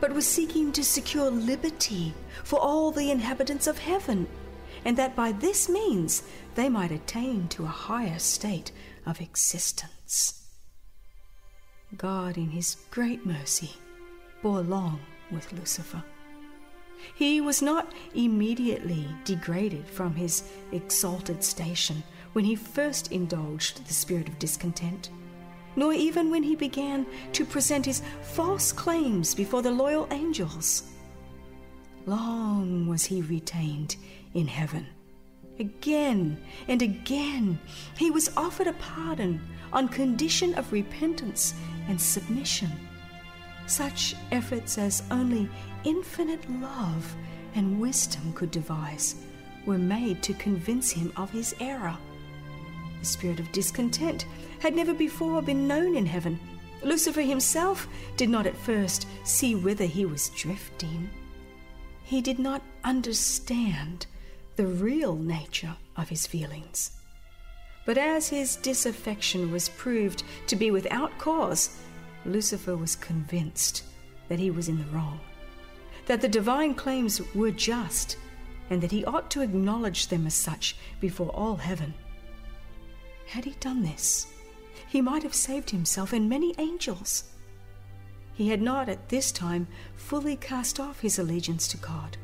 but 0.00 0.12
was 0.12 0.26
seeking 0.26 0.72
to 0.72 0.84
secure 0.84 1.30
liberty 1.30 2.14
for 2.42 2.58
all 2.58 2.90
the 2.90 3.10
inhabitants 3.10 3.66
of 3.66 3.78
heaven, 3.78 4.26
and 4.84 4.96
that 4.96 5.16
by 5.16 5.32
this 5.32 5.68
means 5.68 6.22
they 6.54 6.68
might 6.68 6.90
attain 6.90 7.48
to 7.48 7.64
a 7.64 7.68
higher 7.68 8.18
state 8.18 8.72
of 9.06 9.20
existence. 9.20 10.46
God, 11.96 12.36
in 12.36 12.50
his 12.50 12.76
great 12.90 13.24
mercy, 13.24 13.72
bore 14.42 14.60
long 14.60 15.00
with 15.30 15.52
Lucifer. 15.52 16.02
He 17.14 17.40
was 17.40 17.62
not 17.62 17.92
immediately 18.14 19.06
degraded 19.24 19.86
from 19.86 20.14
his 20.14 20.44
exalted 20.72 21.44
station 21.44 22.02
when 22.32 22.44
he 22.44 22.56
first 22.56 23.12
indulged 23.12 23.86
the 23.86 23.94
spirit 23.94 24.28
of 24.28 24.38
discontent 24.38 25.10
nor 25.76 25.92
even 25.92 26.30
when 26.30 26.42
he 26.42 26.56
began 26.56 27.06
to 27.32 27.44
present 27.44 27.86
his 27.86 28.02
false 28.22 28.72
claims 28.72 29.34
before 29.34 29.62
the 29.62 29.70
loyal 29.70 30.08
angels. 30.10 30.84
Long 32.06 32.86
was 32.86 33.04
he 33.04 33.22
retained 33.22 33.96
in 34.34 34.46
heaven. 34.46 34.86
Again 35.58 36.42
and 36.68 36.82
again 36.82 37.58
he 37.96 38.10
was 38.10 38.30
offered 38.36 38.66
a 38.66 38.72
pardon 38.74 39.40
on 39.72 39.88
condition 39.88 40.54
of 40.54 40.72
repentance 40.72 41.54
and 41.88 42.00
submission. 42.00 42.70
Such 43.66 44.14
efforts 44.30 44.76
as 44.78 45.02
only 45.10 45.48
infinite 45.84 46.48
love 46.60 47.14
and 47.54 47.80
wisdom 47.80 48.32
could 48.34 48.50
devise 48.50 49.16
were 49.64 49.78
made 49.78 50.22
to 50.22 50.34
convince 50.34 50.90
him 50.90 51.12
of 51.16 51.30
his 51.30 51.54
error. 51.60 51.96
The 53.00 53.06
spirit 53.06 53.40
of 53.40 53.52
discontent 53.52 54.26
had 54.64 54.74
never 54.74 54.94
before 54.94 55.42
been 55.42 55.68
known 55.68 55.94
in 55.94 56.06
heaven. 56.06 56.40
Lucifer 56.82 57.20
himself 57.20 57.86
did 58.16 58.30
not 58.30 58.46
at 58.46 58.56
first 58.56 59.06
see 59.22 59.54
whither 59.54 59.84
he 59.84 60.06
was 60.06 60.30
drifting. 60.30 61.10
He 62.02 62.22
did 62.22 62.38
not 62.38 62.62
understand 62.82 64.06
the 64.56 64.66
real 64.66 65.16
nature 65.16 65.76
of 65.98 66.08
his 66.08 66.26
feelings. 66.26 66.92
But 67.84 67.98
as 67.98 68.30
his 68.30 68.56
disaffection 68.56 69.52
was 69.52 69.68
proved 69.68 70.22
to 70.46 70.56
be 70.56 70.70
without 70.70 71.18
cause, 71.18 71.78
Lucifer 72.24 72.74
was 72.74 72.96
convinced 72.96 73.84
that 74.30 74.38
he 74.38 74.50
was 74.50 74.70
in 74.70 74.78
the 74.78 74.96
wrong, 74.96 75.20
that 76.06 76.22
the 76.22 76.28
divine 76.40 76.74
claims 76.74 77.20
were 77.34 77.50
just, 77.50 78.16
and 78.70 78.80
that 78.80 78.92
he 78.92 79.04
ought 79.04 79.30
to 79.32 79.42
acknowledge 79.42 80.06
them 80.06 80.26
as 80.26 80.32
such 80.32 80.74
before 81.00 81.28
all 81.34 81.56
heaven. 81.56 81.92
Had 83.26 83.44
he 83.44 83.50
done 83.60 83.82
this, 83.82 84.28
he 84.94 85.02
might 85.02 85.24
have 85.24 85.34
saved 85.34 85.70
himself 85.70 86.12
and 86.12 86.28
many 86.28 86.54
angels. 86.56 87.24
He 88.32 88.50
had 88.50 88.62
not 88.62 88.88
at 88.88 89.08
this 89.08 89.32
time 89.32 89.66
fully 89.96 90.36
cast 90.36 90.78
off 90.78 91.00
his 91.00 91.18
allegiance 91.18 91.66
to 91.66 91.76
God. 91.78 92.16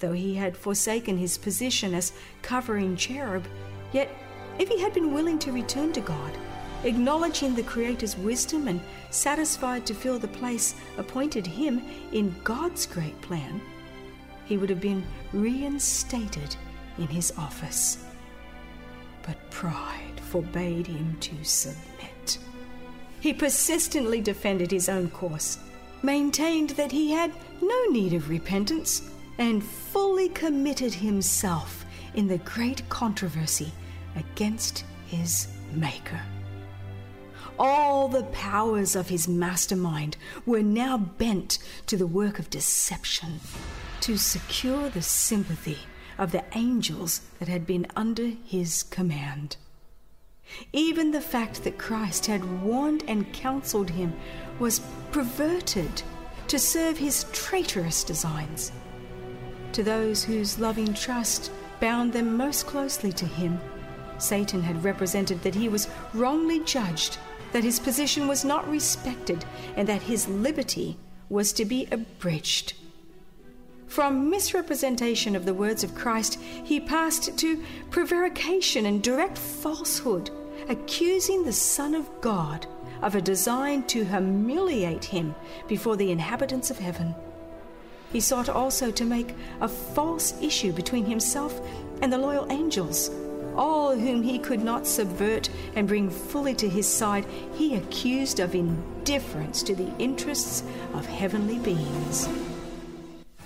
Though 0.00 0.12
he 0.12 0.34
had 0.34 0.58
forsaken 0.58 1.16
his 1.16 1.38
position 1.38 1.94
as 1.94 2.12
covering 2.42 2.96
cherub, 2.96 3.46
yet 3.92 4.10
if 4.58 4.68
he 4.68 4.78
had 4.78 4.92
been 4.92 5.14
willing 5.14 5.38
to 5.38 5.52
return 5.52 5.94
to 5.94 6.02
God, 6.02 6.36
acknowledging 6.84 7.54
the 7.54 7.62
Creator's 7.62 8.14
wisdom 8.18 8.68
and 8.68 8.82
satisfied 9.08 9.86
to 9.86 9.94
fill 9.94 10.18
the 10.18 10.28
place 10.28 10.74
appointed 10.98 11.46
him 11.46 11.82
in 12.12 12.36
God's 12.44 12.84
great 12.84 13.18
plan, 13.22 13.58
he 14.44 14.58
would 14.58 14.68
have 14.68 14.82
been 14.82 15.02
reinstated 15.32 16.56
in 16.98 17.06
his 17.06 17.32
office. 17.38 18.04
But 19.22 19.50
pride 19.50 20.15
forbade 20.36 20.86
him 20.86 21.16
to 21.18 21.42
submit. 21.42 22.36
He 23.20 23.32
persistently 23.32 24.20
defended 24.20 24.70
his 24.70 24.86
own 24.86 25.08
course, 25.08 25.56
maintained 26.02 26.70
that 26.70 26.92
he 26.92 27.10
had 27.10 27.32
no 27.62 27.84
need 27.86 28.12
of 28.12 28.28
repentance, 28.28 29.00
and 29.38 29.64
fully 29.64 30.28
committed 30.28 30.92
himself 30.92 31.86
in 32.16 32.28
the 32.28 32.36
great 32.36 32.86
controversy 32.90 33.72
against 34.14 34.84
his 35.06 35.48
Maker. 35.72 36.20
All 37.58 38.06
the 38.06 38.24
powers 38.24 38.94
of 38.94 39.08
his 39.08 39.26
mastermind 39.26 40.18
were 40.44 40.62
now 40.62 40.98
bent 40.98 41.58
to 41.86 41.96
the 41.96 42.06
work 42.06 42.38
of 42.38 42.50
deception 42.50 43.40
to 44.02 44.18
secure 44.18 44.90
the 44.90 45.00
sympathy 45.00 45.78
of 46.18 46.32
the 46.32 46.44
angels 46.52 47.22
that 47.38 47.48
had 47.48 47.66
been 47.66 47.86
under 47.96 48.32
his 48.44 48.82
command. 48.82 49.56
Even 50.72 51.10
the 51.10 51.20
fact 51.20 51.64
that 51.64 51.78
Christ 51.78 52.26
had 52.26 52.62
warned 52.62 53.04
and 53.08 53.32
counseled 53.32 53.90
him 53.90 54.14
was 54.58 54.80
perverted 55.10 56.02
to 56.48 56.58
serve 56.58 56.98
his 56.98 57.24
traitorous 57.32 58.04
designs. 58.04 58.72
To 59.72 59.82
those 59.82 60.24
whose 60.24 60.58
loving 60.58 60.94
trust 60.94 61.50
bound 61.80 62.12
them 62.12 62.36
most 62.36 62.66
closely 62.66 63.12
to 63.12 63.26
him, 63.26 63.60
Satan 64.18 64.62
had 64.62 64.84
represented 64.84 65.42
that 65.42 65.54
he 65.54 65.68
was 65.68 65.88
wrongly 66.14 66.60
judged, 66.60 67.18
that 67.52 67.64
his 67.64 67.78
position 67.78 68.28
was 68.28 68.44
not 68.44 68.68
respected, 68.68 69.44
and 69.76 69.88
that 69.88 70.02
his 70.02 70.28
liberty 70.28 70.96
was 71.28 71.52
to 71.52 71.64
be 71.64 71.86
abridged. 71.90 72.74
From 73.86 74.30
misrepresentation 74.30 75.36
of 75.36 75.44
the 75.44 75.54
words 75.54 75.84
of 75.84 75.94
Christ, 75.94 76.40
he 76.40 76.80
passed 76.80 77.38
to 77.38 77.62
prevarication 77.90 78.86
and 78.86 79.02
direct 79.02 79.38
falsehood, 79.38 80.30
accusing 80.68 81.44
the 81.44 81.52
Son 81.52 81.94
of 81.94 82.20
God 82.20 82.66
of 83.02 83.14
a 83.14 83.20
design 83.20 83.82
to 83.84 84.04
humiliate 84.04 85.04
him 85.04 85.34
before 85.68 85.96
the 85.96 86.10
inhabitants 86.10 86.70
of 86.70 86.78
heaven. 86.78 87.14
He 88.12 88.20
sought 88.20 88.48
also 88.48 88.90
to 88.90 89.04
make 89.04 89.34
a 89.60 89.68
false 89.68 90.40
issue 90.40 90.72
between 90.72 91.04
himself 91.04 91.60
and 92.00 92.12
the 92.12 92.18
loyal 92.18 92.50
angels. 92.50 93.10
All 93.56 93.94
whom 93.96 94.22
he 94.22 94.38
could 94.38 94.62
not 94.62 94.86
subvert 94.86 95.48
and 95.74 95.88
bring 95.88 96.10
fully 96.10 96.54
to 96.56 96.68
his 96.68 96.86
side, 96.86 97.26
he 97.54 97.74
accused 97.74 98.38
of 98.38 98.54
indifference 98.54 99.62
to 99.64 99.74
the 99.74 99.94
interests 99.98 100.62
of 100.94 101.06
heavenly 101.06 101.58
beings. 101.58 102.28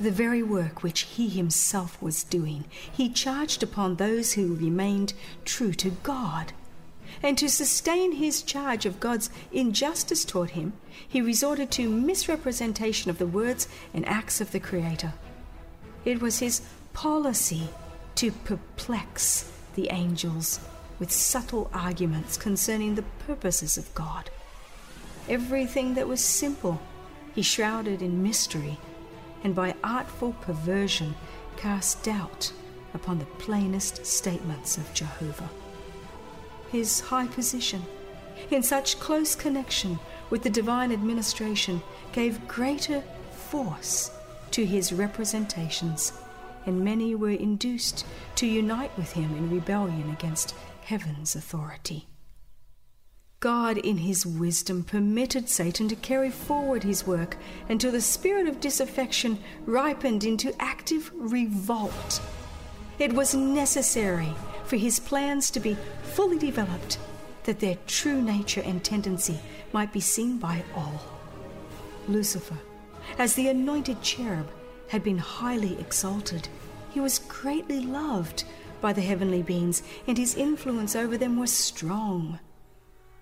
The 0.00 0.10
very 0.10 0.42
work 0.42 0.82
which 0.82 1.02
he 1.02 1.28
himself 1.28 2.00
was 2.00 2.24
doing, 2.24 2.64
he 2.90 3.08
charged 3.08 3.62
upon 3.62 3.96
those 3.96 4.32
who 4.32 4.54
remained 4.54 5.12
true 5.44 5.74
to 5.74 5.90
God. 5.90 6.52
And 7.22 7.36
to 7.38 7.50
sustain 7.50 8.12
his 8.12 8.42
charge 8.42 8.86
of 8.86 9.00
God's 9.00 9.30
injustice 9.52 10.24
toward 10.24 10.50
him, 10.50 10.72
he 11.06 11.20
resorted 11.20 11.70
to 11.72 11.88
misrepresentation 11.88 13.10
of 13.10 13.18
the 13.18 13.26
words 13.26 13.68
and 13.92 14.06
acts 14.08 14.40
of 14.40 14.52
the 14.52 14.60
Creator. 14.60 15.12
It 16.04 16.22
was 16.22 16.38
his 16.38 16.62
policy 16.92 17.68
to 18.16 18.32
perplex 18.32 19.52
the 19.74 19.90
angels 19.90 20.60
with 20.98 21.12
subtle 21.12 21.70
arguments 21.72 22.36
concerning 22.36 22.94
the 22.94 23.04
purposes 23.26 23.76
of 23.76 23.94
God. 23.94 24.30
Everything 25.28 25.94
that 25.94 26.08
was 26.08 26.24
simple 26.24 26.80
he 27.34 27.42
shrouded 27.42 28.02
in 28.02 28.22
mystery 28.22 28.78
and 29.44 29.54
by 29.54 29.74
artful 29.84 30.32
perversion 30.40 31.14
cast 31.56 32.02
doubt 32.02 32.52
upon 32.94 33.18
the 33.18 33.24
plainest 33.24 34.04
statements 34.04 34.76
of 34.76 34.92
Jehovah. 34.92 35.48
His 36.70 37.00
high 37.00 37.26
position, 37.26 37.82
in 38.50 38.62
such 38.62 39.00
close 39.00 39.34
connection 39.34 39.98
with 40.30 40.42
the 40.42 40.50
divine 40.50 40.92
administration 40.92 41.82
gave 42.12 42.46
greater 42.46 43.02
force 43.32 44.10
to 44.52 44.64
his 44.64 44.92
representations, 44.92 46.12
and 46.66 46.84
many 46.84 47.14
were 47.14 47.30
induced 47.30 48.06
to 48.36 48.46
unite 48.46 48.96
with 48.96 49.12
him 49.12 49.36
in 49.36 49.50
rebellion 49.50 50.10
against 50.10 50.54
heaven's 50.82 51.34
authority. 51.34 52.06
God, 53.40 53.78
in 53.78 53.98
his 53.98 54.26
wisdom, 54.26 54.84
permitted 54.84 55.48
Satan 55.48 55.88
to 55.88 55.96
carry 55.96 56.30
forward 56.30 56.84
his 56.84 57.06
work 57.06 57.38
until 57.68 57.90
the 57.90 58.00
spirit 58.02 58.46
of 58.46 58.60
disaffection 58.60 59.38
ripened 59.64 60.24
into 60.24 60.54
active 60.60 61.10
revolt. 61.14 62.20
It 62.98 63.14
was 63.14 63.34
necessary 63.34 64.34
for 64.70 64.76
his 64.76 65.00
plans 65.00 65.50
to 65.50 65.58
be 65.58 65.76
fully 66.14 66.38
developed, 66.38 66.96
that 67.42 67.58
their 67.58 67.76
true 67.88 68.22
nature 68.22 68.62
and 68.64 68.84
tendency 68.84 69.36
might 69.72 69.92
be 69.92 69.98
seen 69.98 70.38
by 70.38 70.62
all. 70.76 71.02
Lucifer, 72.06 72.56
as 73.18 73.34
the 73.34 73.48
anointed 73.48 74.00
cherub, 74.00 74.48
had 74.86 75.02
been 75.02 75.18
highly 75.18 75.76
exalted. 75.80 76.48
He 76.92 77.00
was 77.00 77.18
greatly 77.18 77.80
loved 77.80 78.44
by 78.80 78.92
the 78.92 79.00
heavenly 79.00 79.42
beings, 79.42 79.82
and 80.06 80.16
his 80.16 80.36
influence 80.36 80.94
over 80.94 81.18
them 81.18 81.36
was 81.36 81.52
strong. 81.52 82.38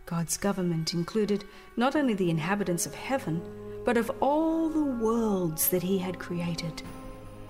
God's 0.05 0.37
government 0.37 0.93
included 0.93 1.45
not 1.79 1.97
only 1.97 2.13
the 2.13 2.29
inhabitants 2.29 2.85
of 2.85 2.95
heaven, 2.95 3.41
but 3.87 3.97
of 3.97 4.11
all 4.21 4.69
the 4.69 4.85
worlds 5.03 5.71
that 5.71 5.83
he 5.83 5.97
had 5.97 6.19
created. 6.19 6.83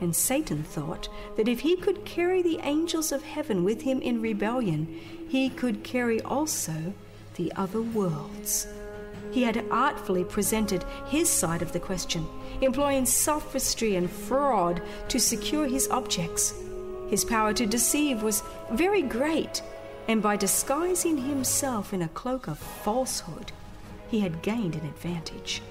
And 0.01 0.15
Satan 0.15 0.63
thought 0.63 1.09
that 1.37 1.49
if 1.49 1.61
he 1.61 1.77
could 1.77 2.05
carry 2.05 2.41
the 2.41 2.61
angels 2.63 3.11
of 3.11 3.25
heaven 3.25 3.65
with 3.65 3.83
him 3.83 4.01
in 4.01 4.23
rebellion, 4.23 4.87
he 5.29 5.51
could 5.51 5.83
carry 5.83 6.21
also 6.23 6.95
the 7.35 7.53
other 7.57 7.83
worlds. 7.83 8.69
He 9.31 9.43
had 9.43 9.65
artfully 9.71 10.25
presented 10.25 10.85
his 11.07 11.29
side 11.29 11.63
of 11.63 11.73
the 11.73 11.81
question, 11.81 12.27
employing 12.61 13.07
sophistry 13.07 13.97
and 13.97 14.11
fraud 14.11 14.83
to 15.09 15.19
secure 15.19 15.67
his 15.67 15.89
objects. 15.89 16.55
His 17.11 17.25
power 17.25 17.53
to 17.55 17.67
deceive 17.67 18.23
was 18.23 18.43
very 18.71 19.03
great, 19.03 19.63
and 20.07 20.23
by 20.23 20.37
disguising 20.37 21.19
himself 21.19 21.93
in 21.93 22.03
a 22.03 22.09
cloak 22.09 22.47
of 22.47 22.59
falsehood, 22.59 23.53
he 24.09 24.21
had 24.21 24.43
gained 24.43 24.75
an 24.75 24.87
advantage. 24.87 25.63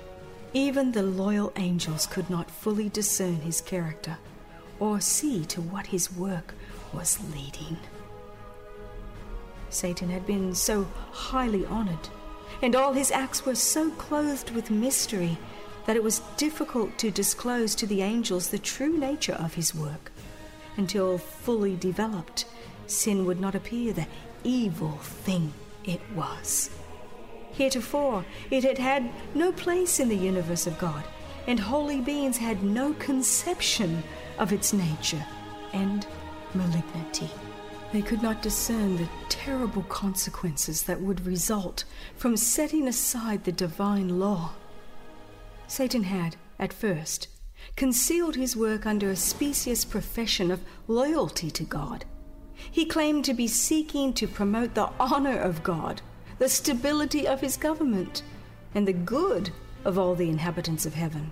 Even 0.54 0.92
the 0.92 1.04
loyal 1.04 1.52
angels 1.58 2.08
could 2.08 2.30
not 2.30 2.50
fully 2.50 2.90
discern 2.90 3.42
his 3.42 3.62
character 3.62 4.18
or 4.80 5.02
see 5.02 5.46
to 5.46 5.62
what 5.62 5.88
his 5.88 6.12
work 6.12 6.54
was 6.94 7.20
leading. 7.34 7.78
Satan 9.70 10.10
had 10.10 10.26
been 10.26 10.56
so 10.56 10.88
highly 11.12 11.66
honored, 11.66 12.10
and 12.62 12.76
all 12.76 12.94
his 12.94 13.12
acts 13.12 13.46
were 13.46 13.56
so 13.56 13.92
clothed 13.92 14.52
with 14.52 14.72
mystery 14.72 15.38
that 15.86 15.96
it 15.96 16.04
was 16.04 16.22
difficult 16.38 16.98
to 16.98 17.12
disclose 17.12 17.76
to 17.76 17.86
the 17.86 18.02
angels 18.02 18.50
the 18.50 18.58
true 18.58 18.98
nature 18.98 19.34
of 19.34 19.56
his 19.56 19.76
work. 19.76 20.12
Until 20.78 21.18
fully 21.18 21.76
developed, 21.76 22.46
sin 22.86 23.26
would 23.26 23.40
not 23.40 23.56
appear 23.56 23.94
the 23.94 24.08
evil 24.44 24.98
thing 24.98 25.54
it 25.84 26.02
was. 26.16 26.70
Heretofore, 27.58 28.26
it 28.52 28.64
had 28.64 28.78
had 28.78 29.10
no 29.34 29.52
place 29.52 30.00
in 30.00 30.10
the 30.10 30.16
universe 30.16 30.68
of 30.68 30.78
God, 30.78 31.04
and 31.48 31.60
holy 31.60 32.02
beings 32.02 32.38
had 32.38 32.64
no 32.64 32.94
conception 32.94 34.04
of 34.38 34.54
its 34.54 34.74
nature 34.74 35.26
and 35.74 36.06
malignity. 36.54 37.30
They 37.92 38.02
could 38.02 38.22
not 38.22 38.42
discern 38.42 38.98
the 38.98 39.10
terrible 39.30 39.84
consequences 39.84 40.84
that 40.84 41.02
would 41.02 41.26
result 41.26 41.84
from 42.16 42.38
setting 42.38 42.88
aside 42.88 43.44
the 43.44 43.52
divine 43.52 44.20
law. 44.20 44.52
Satan 45.68 46.04
had, 46.04 46.36
at 46.60 46.74
first, 46.74 47.28
concealed 47.76 48.36
his 48.36 48.56
work 48.56 48.86
under 48.86 49.10
a 49.10 49.16
specious 49.16 49.84
profession 49.84 50.52
of 50.52 50.62
loyalty 50.88 51.50
to 51.52 51.64
God 51.64 52.06
he 52.72 52.86
claimed 52.86 53.26
to 53.26 53.34
be 53.34 53.48
seeking 53.48 54.14
to 54.14 54.28
promote 54.28 54.74
the 54.74 54.90
honor 55.00 55.38
of 55.38 55.64
God, 55.64 56.02
the 56.40 56.50
stability 56.50 57.28
of 57.28 57.42
his 57.42 57.58
government, 57.58 58.24
and 58.76 58.88
the 58.88 58.94
good 58.94 59.52
of 59.86 59.98
all 59.98 60.16
the 60.16 60.30
inhabitants 60.30 60.86
of 60.86 60.94
heaven, 60.94 61.32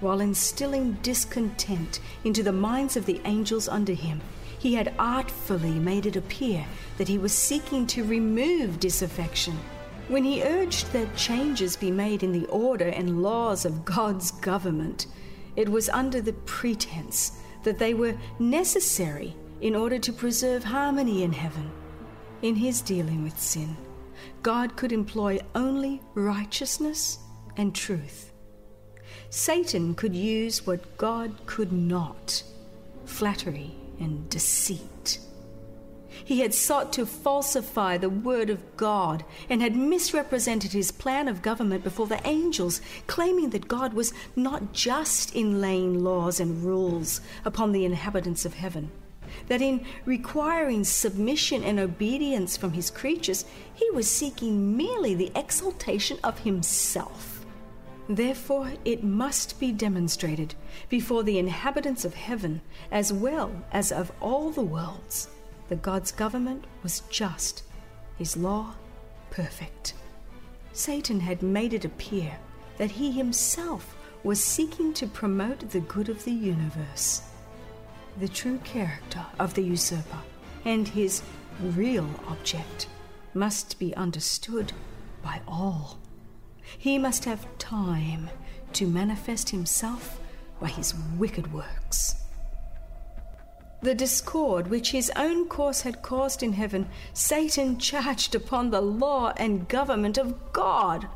while 0.00 0.20
instilling 0.20 0.92
discontent 1.02 2.00
into 2.24 2.42
the 2.42 2.52
minds 2.52 2.96
of 2.96 3.06
the 3.06 3.20
angels 3.24 3.68
under 3.68 3.92
him. 3.92 4.20
He 4.58 4.74
had 4.74 4.94
artfully 4.98 5.78
made 5.78 6.06
it 6.06 6.16
appear 6.16 6.66
that 6.98 7.08
he 7.08 7.18
was 7.18 7.32
seeking 7.32 7.86
to 7.88 8.04
remove 8.04 8.80
disaffection. 8.80 9.58
When 10.08 10.24
he 10.24 10.42
urged 10.42 10.92
that 10.92 11.16
changes 11.16 11.76
be 11.76 11.90
made 11.90 12.22
in 12.22 12.32
the 12.32 12.46
order 12.46 12.88
and 12.88 13.22
laws 13.22 13.64
of 13.64 13.84
God's 13.84 14.32
government, 14.32 15.06
it 15.56 15.68
was 15.68 15.88
under 15.88 16.20
the 16.20 16.32
pretense 16.32 17.38
that 17.62 17.78
they 17.78 17.94
were 17.94 18.16
necessary 18.38 19.36
in 19.60 19.76
order 19.76 19.98
to 19.98 20.12
preserve 20.12 20.64
harmony 20.64 21.22
in 21.22 21.32
heaven. 21.32 21.70
In 22.42 22.56
his 22.56 22.80
dealing 22.80 23.22
with 23.22 23.38
sin, 23.38 23.76
God 24.42 24.76
could 24.76 24.92
employ 24.92 25.38
only 25.54 26.00
righteousness 26.14 27.18
and 27.56 27.74
truth. 27.74 28.32
Satan 29.28 29.94
could 29.94 30.14
use 30.14 30.66
what 30.66 30.96
God 30.96 31.34
could 31.46 31.72
not 31.72 32.42
flattery 33.04 33.72
and 33.98 34.28
deceit. 34.30 35.18
He 36.24 36.40
had 36.40 36.54
sought 36.54 36.92
to 36.94 37.06
falsify 37.06 37.96
the 37.96 38.10
word 38.10 38.50
of 38.50 38.76
God 38.76 39.24
and 39.48 39.60
had 39.60 39.76
misrepresented 39.76 40.72
his 40.72 40.90
plan 40.90 41.28
of 41.28 41.42
government 41.42 41.84
before 41.84 42.06
the 42.06 42.26
angels, 42.26 42.80
claiming 43.06 43.50
that 43.50 43.68
God 43.68 43.94
was 43.94 44.12
not 44.36 44.72
just 44.72 45.34
in 45.34 45.60
laying 45.60 46.02
laws 46.02 46.40
and 46.40 46.62
rules 46.62 47.20
upon 47.44 47.72
the 47.72 47.84
inhabitants 47.84 48.44
of 48.44 48.54
heaven 48.54 48.90
that 49.50 49.60
in 49.60 49.84
requiring 50.04 50.84
submission 50.84 51.64
and 51.64 51.80
obedience 51.80 52.56
from 52.56 52.72
his 52.72 52.88
creatures, 52.88 53.44
he 53.74 53.90
was 53.90 54.08
seeking 54.08 54.76
merely 54.76 55.12
the 55.12 55.32
exaltation 55.34 56.16
of 56.22 56.38
himself. 56.38 57.44
Therefore, 58.08 58.70
it 58.84 59.02
must 59.02 59.58
be 59.58 59.72
demonstrated 59.72 60.54
before 60.88 61.24
the 61.24 61.40
inhabitants 61.40 62.04
of 62.04 62.14
heaven, 62.14 62.60
as 62.92 63.12
well 63.12 63.50
as 63.72 63.90
of 63.90 64.12
all 64.20 64.50
the 64.50 64.62
worlds, 64.62 65.26
that 65.68 65.82
God's 65.82 66.12
government 66.12 66.64
was 66.84 67.02
just, 67.10 67.64
his 68.18 68.36
law 68.36 68.74
perfect. 69.30 69.94
Satan 70.72 71.18
had 71.18 71.42
made 71.42 71.74
it 71.74 71.84
appear 71.84 72.38
that 72.78 72.92
he 72.92 73.10
himself 73.10 73.96
was 74.22 74.42
seeking 74.42 74.94
to 74.94 75.08
promote 75.08 75.70
the 75.70 75.80
good 75.80 76.08
of 76.08 76.24
the 76.24 76.30
universe 76.30 77.22
the 78.20 78.28
true 78.28 78.58
character 78.64 79.24
of 79.38 79.54
the 79.54 79.62
usurper 79.62 80.18
and 80.66 80.88
his 80.88 81.22
real 81.58 82.08
object 82.28 82.86
must 83.32 83.78
be 83.78 83.94
understood 83.96 84.72
by 85.22 85.40
all. 85.48 85.98
He 86.76 86.98
must 86.98 87.24
have 87.24 87.46
time 87.56 88.28
to 88.74 88.86
manifest 88.86 89.50
himself 89.50 90.20
by 90.60 90.68
his 90.68 90.94
wicked 91.16 91.50
works. 91.52 92.16
The 93.80 93.94
discord 93.94 94.68
which 94.68 94.90
his 94.90 95.10
own 95.16 95.48
course 95.48 95.80
had 95.80 96.02
caused 96.02 96.42
in 96.42 96.52
heaven, 96.52 96.90
Satan 97.14 97.78
charged 97.78 98.34
upon 98.34 98.70
the 98.70 98.82
law 98.82 99.32
and 99.38 99.66
government 99.66 100.18
of 100.18 100.52
God. 100.52 101.08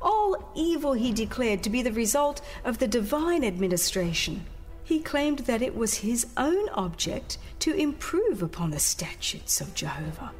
All 0.00 0.52
evil 0.56 0.94
he 0.94 1.12
declared 1.12 1.62
to 1.62 1.70
be 1.70 1.82
the 1.82 1.92
result 1.92 2.40
of 2.64 2.78
the 2.78 2.88
divine 2.88 3.44
administration 3.44 4.44
he 4.84 5.00
claimed 5.00 5.40
that 5.40 5.62
it 5.62 5.76
was 5.76 5.98
his 5.98 6.26
own 6.36 6.68
object 6.70 7.38
to 7.60 7.74
improve 7.74 8.42
upon 8.42 8.70
the 8.70 8.78
statutes 8.78 9.60
of 9.60 9.74
Jehovah. 9.74 10.32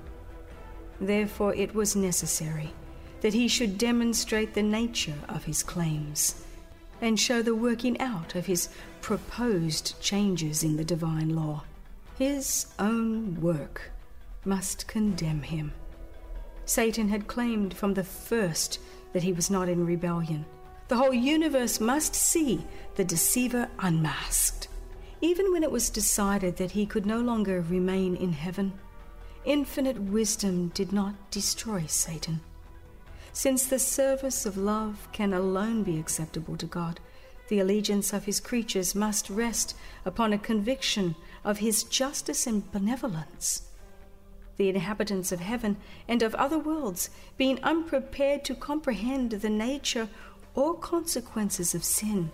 Therefore, 1.01 1.55
it 1.55 1.75
was 1.75 1.97
necessary 1.97 2.73
that 3.21 3.35
he 3.35 3.49
should 3.49 3.79
demonstrate 3.79 4.55
the 4.55 4.63
nature 4.63 5.19
of 5.29 5.45
his 5.45 5.63
claims 5.63 6.45
and 7.01 7.19
show 7.19 7.43
the 7.43 7.55
working 7.55 8.01
out 8.01 8.35
of 8.35 8.47
his 8.47 8.69
proposed 9.01 10.01
changes 10.01 10.63
in 10.63 10.77
the 10.77 10.85
divine 10.85 11.35
law. 11.35 11.65
His 12.19 12.67
own 12.79 13.41
work 13.41 13.91
must 14.45 14.87
condemn 14.87 15.43
him. 15.43 15.73
Satan 16.65 17.09
had 17.09 17.27
claimed 17.27 17.75
from 17.75 17.95
the 17.95 18.05
first 18.05 18.79
that 19.13 19.23
he 19.23 19.33
was 19.33 19.51
not 19.51 19.69
in 19.69 19.87
rebellion 19.87 20.45
the 20.93 20.99
whole 20.99 21.15
universe 21.15 21.81
must 21.81 22.15
see 22.15 22.63
the 22.97 23.05
deceiver 23.05 23.67
unmasked. 23.79 24.69
Even 25.23 25.51
when 25.51 25.63
it 25.63 25.71
was 25.71 25.89
decided 25.89 26.59
that 26.59 26.73
he 26.73 26.85
could 26.85 27.07
no 27.07 27.19
longer 27.19 27.63
remain 27.63 28.15
in 28.15 28.31
heaven, 28.31 28.75
infinite 29.47 29.99
wisdom 29.99 30.69
did 30.75 30.93
not 30.93 31.15
destroy 31.31 31.87
Satan. 31.87 32.43
Since 33.33 33.65
the 33.65 33.79
service 33.79 34.45
of 34.45 34.59
love 34.59 35.09
can 35.13 35.33
alone 35.33 35.83
be 35.83 35.99
acceptable 35.99 36.59
to 36.59 36.67
God, 36.67 37.01
the 37.49 37.59
allegiance 37.59 38.13
of 38.13 38.27
his 38.27 38.39
creatures 38.39 38.95
must 38.95 39.31
rest 39.31 39.75
upon 40.05 40.35
a 40.35 40.39
conviction 40.39 41.15
of 41.43 41.61
his 41.61 41.85
justice 41.85 42.47
and 42.47 42.71
benevolence. 42.71 43.63
the 44.59 44.69
inhabitants 44.69 45.33
of 45.33 45.41
heaven 45.41 45.77
and 46.07 46.23
of 46.23 46.35
other 46.35 46.59
worlds, 46.59 47.11
being 47.37 47.59
unprepared 47.63 48.45
to 48.45 48.55
comprehend 48.55 49.31
the 49.31 49.51
nature 49.51 50.09
or 50.55 50.75
consequences 50.75 51.75
of 51.75 51.85
sin, 51.85 52.31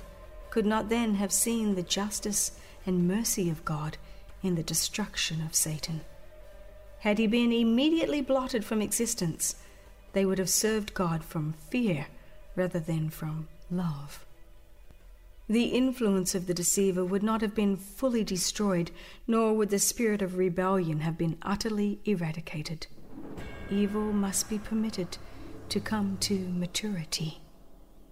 could 0.50 0.66
not 0.66 0.88
then 0.88 1.14
have 1.14 1.32
seen 1.32 1.74
the 1.74 1.82
justice 1.82 2.52
and 2.86 3.06
mercy 3.06 3.50
of 3.50 3.64
God 3.64 3.96
in 4.42 4.54
the 4.54 4.62
destruction 4.62 5.42
of 5.42 5.54
Satan. 5.54 6.00
Had 7.00 7.18
he 7.18 7.26
been 7.26 7.52
immediately 7.52 8.20
blotted 8.20 8.64
from 8.64 8.82
existence, 8.82 9.56
they 10.12 10.24
would 10.24 10.38
have 10.38 10.50
served 10.50 10.94
God 10.94 11.22
from 11.22 11.54
fear 11.70 12.06
rather 12.56 12.80
than 12.80 13.10
from 13.10 13.48
love. 13.70 14.24
The 15.48 15.66
influence 15.66 16.34
of 16.34 16.46
the 16.46 16.54
deceiver 16.54 17.04
would 17.04 17.22
not 17.22 17.40
have 17.40 17.54
been 17.54 17.76
fully 17.76 18.22
destroyed, 18.22 18.90
nor 19.26 19.54
would 19.54 19.70
the 19.70 19.78
spirit 19.78 20.20
of 20.20 20.36
rebellion 20.36 21.00
have 21.00 21.16
been 21.16 21.38
utterly 21.40 22.00
eradicated. 22.04 22.86
Evil 23.70 24.12
must 24.12 24.50
be 24.50 24.58
permitted 24.58 25.16
to 25.70 25.80
come 25.80 26.18
to 26.20 26.48
maturity. 26.48 27.40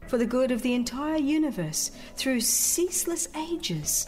For 0.07 0.19
the 0.19 0.27
good 0.27 0.51
of 0.51 0.63
the 0.63 0.75
entire 0.75 1.17
universe, 1.17 1.91
through 2.15 2.41
ceaseless 2.41 3.29
ages, 3.37 4.07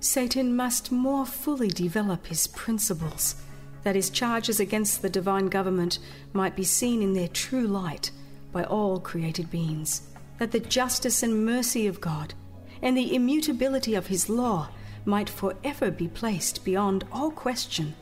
Satan 0.00 0.56
must 0.56 0.90
more 0.90 1.26
fully 1.26 1.68
develop 1.68 2.26
his 2.26 2.46
principles, 2.46 3.36
that 3.82 3.94
his 3.94 4.10
charges 4.10 4.58
against 4.58 5.02
the 5.02 5.10
divine 5.10 5.46
government 5.46 5.98
might 6.32 6.56
be 6.56 6.64
seen 6.64 7.02
in 7.02 7.12
their 7.12 7.28
true 7.28 7.66
light 7.66 8.10
by 8.52 8.64
all 8.64 8.98
created 9.00 9.50
beings, 9.50 10.02
that 10.38 10.52
the 10.52 10.60
justice 10.60 11.22
and 11.22 11.44
mercy 11.44 11.86
of 11.86 12.00
God 12.00 12.34
and 12.80 12.96
the 12.96 13.14
immutability 13.14 13.94
of 13.94 14.06
his 14.06 14.28
law 14.28 14.68
might 15.04 15.28
forever 15.28 15.90
be 15.90 16.08
placed 16.08 16.64
beyond 16.64 17.04
all 17.12 17.30
question. 17.30 17.94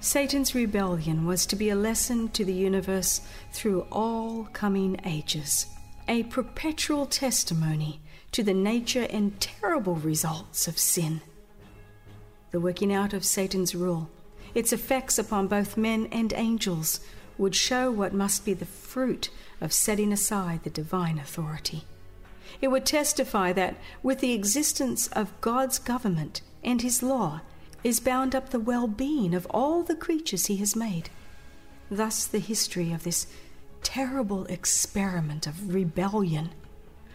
Satan's 0.00 0.54
rebellion 0.54 1.26
was 1.26 1.46
to 1.46 1.56
be 1.56 1.70
a 1.70 1.76
lesson 1.76 2.28
to 2.30 2.44
the 2.44 2.52
universe 2.52 3.22
through 3.52 3.86
all 3.92 4.48
coming 4.52 5.00
ages, 5.04 5.66
a 6.08 6.24
perpetual 6.24 7.06
testimony 7.06 8.00
to 8.32 8.42
the 8.42 8.54
nature 8.54 9.06
and 9.10 9.40
terrible 9.40 9.96
results 9.96 10.66
of 10.66 10.78
sin. 10.78 11.20
The 12.50 12.60
working 12.60 12.92
out 12.92 13.12
of 13.12 13.24
Satan's 13.24 13.74
rule, 13.74 14.10
its 14.54 14.72
effects 14.72 15.18
upon 15.18 15.48
both 15.48 15.76
men 15.76 16.08
and 16.12 16.32
angels, 16.34 17.00
would 17.38 17.54
show 17.54 17.90
what 17.90 18.12
must 18.12 18.44
be 18.44 18.54
the 18.54 18.66
fruit 18.66 19.30
of 19.60 19.72
setting 19.72 20.12
aside 20.12 20.62
the 20.62 20.70
divine 20.70 21.18
authority. 21.18 21.84
It 22.60 22.68
would 22.68 22.84
testify 22.84 23.52
that 23.54 23.76
with 24.02 24.20
the 24.20 24.32
existence 24.32 25.08
of 25.08 25.40
God's 25.40 25.78
government 25.78 26.42
and 26.62 26.82
His 26.82 27.02
law 27.02 27.40
is 27.82 28.00
bound 28.00 28.34
up 28.34 28.50
the 28.50 28.60
well 28.60 28.86
being 28.86 29.34
of 29.34 29.46
all 29.50 29.82
the 29.82 29.96
creatures 29.96 30.46
He 30.46 30.56
has 30.58 30.76
made. 30.76 31.10
Thus, 31.90 32.26
the 32.26 32.38
history 32.38 32.92
of 32.92 33.04
this 33.04 33.26
terrible 33.82 34.44
experiment 34.46 35.46
of 35.46 35.74
rebellion 35.74 36.50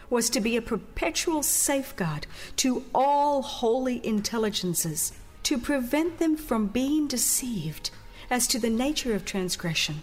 was 0.10 0.30
to 0.30 0.40
be 0.40 0.56
a 0.56 0.62
perpetual 0.62 1.44
safeguard 1.44 2.28
to 2.56 2.86
all 2.94 3.42
holy 3.42 4.06
intelligences, 4.06 5.14
to 5.44 5.58
prevent 5.58 6.18
them 6.18 6.38
from 6.38 6.68
being 6.68 7.08
deceived 7.08 7.90
as 8.30 8.48
to 8.48 8.60
the 8.60 8.70
nature 8.70 9.14
of 9.14 9.26
transgression, 9.26 10.02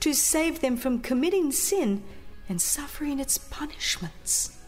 to 0.00 0.12
save 0.12 0.60
them 0.60 0.76
from 0.76 1.00
committing 1.00 1.52
sin 1.52 2.02
and 2.48 2.60
suffering 2.60 3.18
its 3.18 3.38
punishments. 3.38 4.58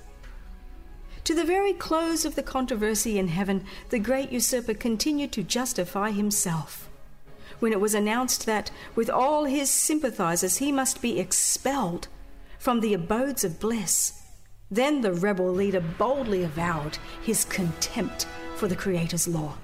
To 1.25 1.35
the 1.35 1.45
very 1.45 1.75
close 1.75 2.25
of 2.25 2.35
the 2.35 2.43
controversy 2.43 3.19
in 3.19 3.29
heaven, 3.29 3.65
the 3.91 3.99
great 3.99 4.33
usurper 4.33 4.75
continued 4.75 5.33
to 5.33 5.43
justify 5.43 6.11
himself. 6.11 6.88
When 7.61 7.73
it 7.73 7.81
was 7.81 7.95
announced 7.95 8.47
that, 8.47 8.71
with 8.95 9.11
all 9.11 9.45
his 9.45 9.71
sympathizers, 9.71 10.59
he 10.59 10.71
must 10.71 11.03
be 11.03 11.19
expelled 11.19 12.09
from 12.59 12.81
the 12.81 12.95
abodes 12.95 13.45
of 13.45 13.59
bliss, 13.59 14.23
then 14.71 15.01
the 15.01 15.13
rebel 15.13 15.51
leader 15.51 15.81
boldly 15.81 16.45
avowed 16.45 16.99
his 17.23 17.45
contempt 17.45 18.27
for 18.57 18.69
the 18.69 18.77
Creator's 18.77 19.27
law. 19.27 19.55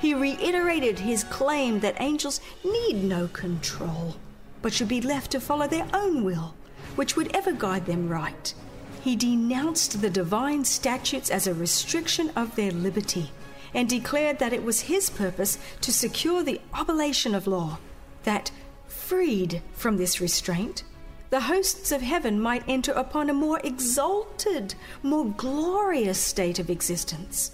He 0.00 0.14
reiterated 0.14 0.98
his 0.98 1.24
claim 1.24 1.80
that 1.80 2.00
angels 2.00 2.40
need 2.64 3.04
no 3.04 3.28
control, 3.28 4.16
but 4.62 4.72
should 4.72 4.88
be 4.88 5.00
left 5.00 5.30
to 5.32 5.40
follow 5.40 5.66
their 5.66 5.86
own 5.92 6.24
will, 6.24 6.54
which 6.96 7.16
would 7.16 7.34
ever 7.34 7.52
guide 7.52 7.86
them 7.86 8.08
right. 8.08 8.54
He 9.02 9.16
denounced 9.16 10.00
the 10.00 10.10
divine 10.10 10.64
statutes 10.64 11.30
as 11.30 11.46
a 11.46 11.54
restriction 11.54 12.30
of 12.36 12.54
their 12.54 12.70
liberty 12.70 13.30
and 13.74 13.88
declared 13.88 14.38
that 14.38 14.52
it 14.52 14.64
was 14.64 14.82
his 14.82 15.10
purpose 15.10 15.58
to 15.80 15.92
secure 15.92 16.42
the 16.42 16.60
oblation 16.74 17.34
of 17.34 17.46
law, 17.46 17.78
that, 18.24 18.50
freed 18.86 19.62
from 19.72 19.96
this 19.96 20.20
restraint, 20.20 20.82
the 21.30 21.40
hosts 21.40 21.92
of 21.92 22.02
heaven 22.02 22.40
might 22.40 22.68
enter 22.68 22.92
upon 22.92 23.30
a 23.30 23.34
more 23.34 23.60
exalted, 23.62 24.74
more 25.02 25.26
glorious 25.26 26.18
state 26.18 26.58
of 26.58 26.70
existence. 26.70 27.52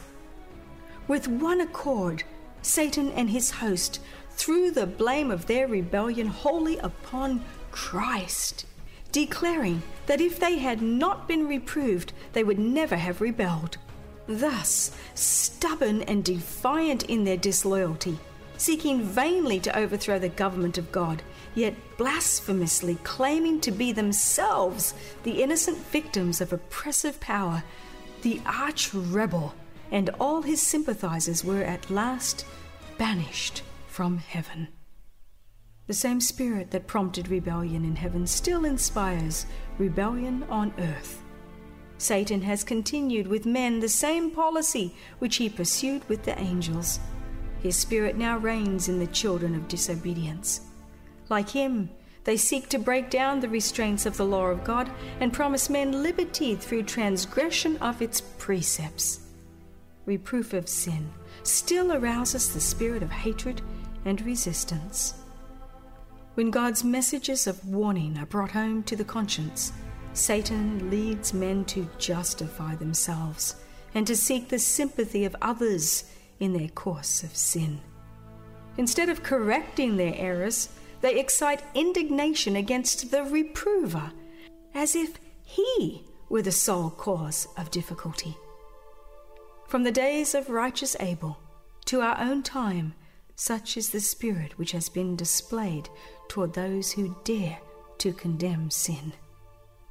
With 1.07 1.29
one 1.29 1.61
accord, 1.61 2.25
Satan 2.63 3.13
and 3.13 3.31
his 3.31 3.51
host 3.51 4.01
threw 4.31 4.71
the 4.71 4.87
blame 4.87 5.31
of 5.31 5.47
their 5.47 5.69
rebellion 5.69 6.27
wholly 6.27 6.79
upon 6.79 7.45
Christ 7.71 8.65
declaring 9.17 9.83
that 10.05 10.21
if 10.21 10.39
they 10.39 10.59
had 10.59 10.83
not 10.83 11.27
been 11.27 11.49
reproved, 11.49 12.13
they 12.35 12.45
would 12.45 12.59
never 12.59 12.97
have 12.97 13.23
rebelled. 13.23 13.79
Thus, 14.27 14.91
stubborn 15.15 16.03
and 16.03 16.25
defiant 16.25 17.05
in 17.05 17.25
their 17.25 17.37
disloyalty, 17.37 18.19
seeking 18.57 19.03
vainly 19.03 19.61
to 19.61 19.79
overthrow 19.79 20.19
the 20.19 20.29
government 20.29 20.79
of 20.79 20.91
God, 20.91 21.23
yet 21.55 21.75
blasphemously 21.97 22.97
claiming 23.03 23.61
to 23.61 23.71
be 23.71 23.93
themselves 23.93 24.95
the 25.23 25.43
innocent 25.43 25.79
victims 25.79 26.41
of 26.41 26.53
oppressive 26.53 27.21
power, 27.21 27.63
the 28.23 28.41
arch 28.47 28.93
rebel 28.93 29.55
and 29.91 30.11
all 30.21 30.43
his 30.43 30.61
sympathizers 30.61 31.45
were 31.45 31.63
at 31.63 31.91
last 31.91 32.45
banished 32.99 33.63
from 33.87 34.19
heaven. 34.19 34.69
The 35.87 35.95
same 35.95 36.21
spirit 36.21 36.73
that 36.73 36.89
prompted 36.89 37.29
rebellion 37.29 37.85
in 37.85 37.97
heaven 37.97 38.27
still 38.27 38.65
inspires 38.65 39.47
rebellion 39.79 40.43
on 40.51 40.75
earth. 40.79 41.23
Satan 41.99 42.43
has 42.43 42.63
continued 42.63 43.27
with 43.27 43.47
men 43.47 43.81
the 43.81 43.89
same 43.89 44.31
policy 44.31 44.95
which 45.19 45.37
he 45.37 45.49
pursued 45.49 46.07
with 46.09 46.25
the 46.25 46.39
angels. 46.39 47.01
His 47.61 47.77
spirit 47.77 48.17
now 48.17 48.39
reigns 48.39 48.89
in 48.89 48.99
the 48.99 49.07
children 49.07 49.55
of 49.55 49.69
disobedience. 49.69 50.61
Like 51.29 51.51
him, 51.51 51.91
they 52.25 52.37
seek 52.37 52.69
to 52.71 52.79
break 52.79 53.09
down 53.09 53.41
the 53.41 53.49
restraints 53.49 54.05
of 54.05 54.17
the 54.17 54.27
law 54.27 54.47
of 54.47 54.65
God 54.65 54.91
and 55.21 55.33
promise 55.33 55.71
men 55.71 56.03
liberty 56.03 56.55
through 56.55 56.83
transgression 56.83 57.77
of 57.79 58.03
its 58.03 58.21
precepts. 58.21 59.21
Reproof 60.05 60.53
of 60.53 60.69
sin 60.69 61.09
still 61.45 61.93
arouses 61.93 62.53
the 62.53 62.61
spirit 62.61 63.03
of 63.03 63.11
hatred 63.11 63.63
and 64.05 64.21
resistance. 64.23 65.15
When 66.35 66.51
God's 66.51 66.85
messages 66.85 67.47
of 67.47 67.67
warning 67.67 68.19
are 68.19 68.27
brought 68.27 68.51
home 68.51 68.83
to 68.85 68.97
the 68.97 69.05
conscience, 69.05 69.73
Satan 70.17 70.91
leads 70.91 71.35
men 71.35 71.67
to 71.67 71.89
justify 71.99 72.75
themselves 72.75 73.57
and 73.95 74.07
to 74.07 74.17
seek 74.17 74.49
the 74.49 74.59
sympathy 74.59 75.27
of 75.27 75.37
others 75.43 76.05
in 76.41 76.55
their 76.55 76.69
course 76.69 77.23
of 77.23 77.37
sin. 77.37 77.81
Instead 78.79 79.11
of 79.11 79.23
correcting 79.23 79.97
their 79.97 80.15
errors, 80.17 80.71
they 81.03 81.21
excite 81.21 81.63
indignation 81.75 82.57
against 82.57 83.11
the 83.11 83.25
reprover, 83.25 84.11
as 84.75 84.97
if 84.97 85.19
he 85.43 86.03
were 86.31 86.43
the 86.43 86.51
sole 86.51 86.91
cause 86.91 87.47
of 87.59 87.71
difficulty. 87.71 88.37
From 89.69 89.83
the 89.83 89.93
days 89.93 90.35
of 90.35 90.49
righteous 90.49 90.97
Abel 90.99 91.39
to 91.85 92.01
our 92.01 92.19
own 92.19 92.43
time, 92.43 92.95
such 93.35 93.77
is 93.77 93.91
the 93.91 94.01
spirit 94.01 94.59
which 94.59 94.73
has 94.73 94.89
been 94.89 95.15
displayed 95.15 95.91
toward 96.29 96.55
those 96.55 96.93
who 96.93 97.17
dare 97.25 97.59
to 97.99 98.15
condemn 98.15 98.71
sin. 98.71 99.13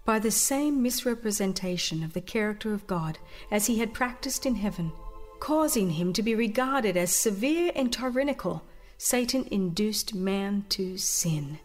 By 0.06 0.20
the 0.20 0.32
same 0.32 0.82
misrepresentation 0.82 2.04
of 2.04 2.14
the 2.14 2.22
character 2.22 2.74
of 2.74 2.88
God 2.88 3.18
as 3.50 3.66
he 3.66 3.80
had 3.80 3.94
practiced 3.94 4.46
in 4.46 4.56
heaven, 4.56 4.92
causing 5.40 5.92
him 5.92 6.14
to 6.14 6.24
be 6.24 6.36
regarded 6.36 6.96
as 6.96 7.16
severe 7.16 7.72
and 7.76 7.92
tyrannical, 7.92 8.64
Satan 8.98 9.48
induced 9.52 10.14
man 10.14 10.66
to 10.70 10.98
sin. 10.98 11.60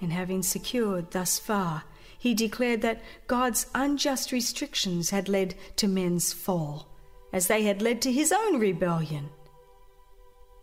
And 0.00 0.12
having 0.12 0.42
secured 0.42 1.10
thus 1.10 1.38
far, 1.38 1.84
he 2.18 2.34
declared 2.34 2.82
that 2.82 3.02
God's 3.26 3.66
unjust 3.74 4.32
restrictions 4.32 5.10
had 5.10 5.28
led 5.28 5.54
to 5.76 5.86
men's 5.86 6.32
fall, 6.32 6.88
as 7.32 7.46
they 7.46 7.62
had 7.62 7.82
led 7.82 8.00
to 8.02 8.12
his 8.12 8.32
own 8.32 8.58
rebellion 8.58 9.28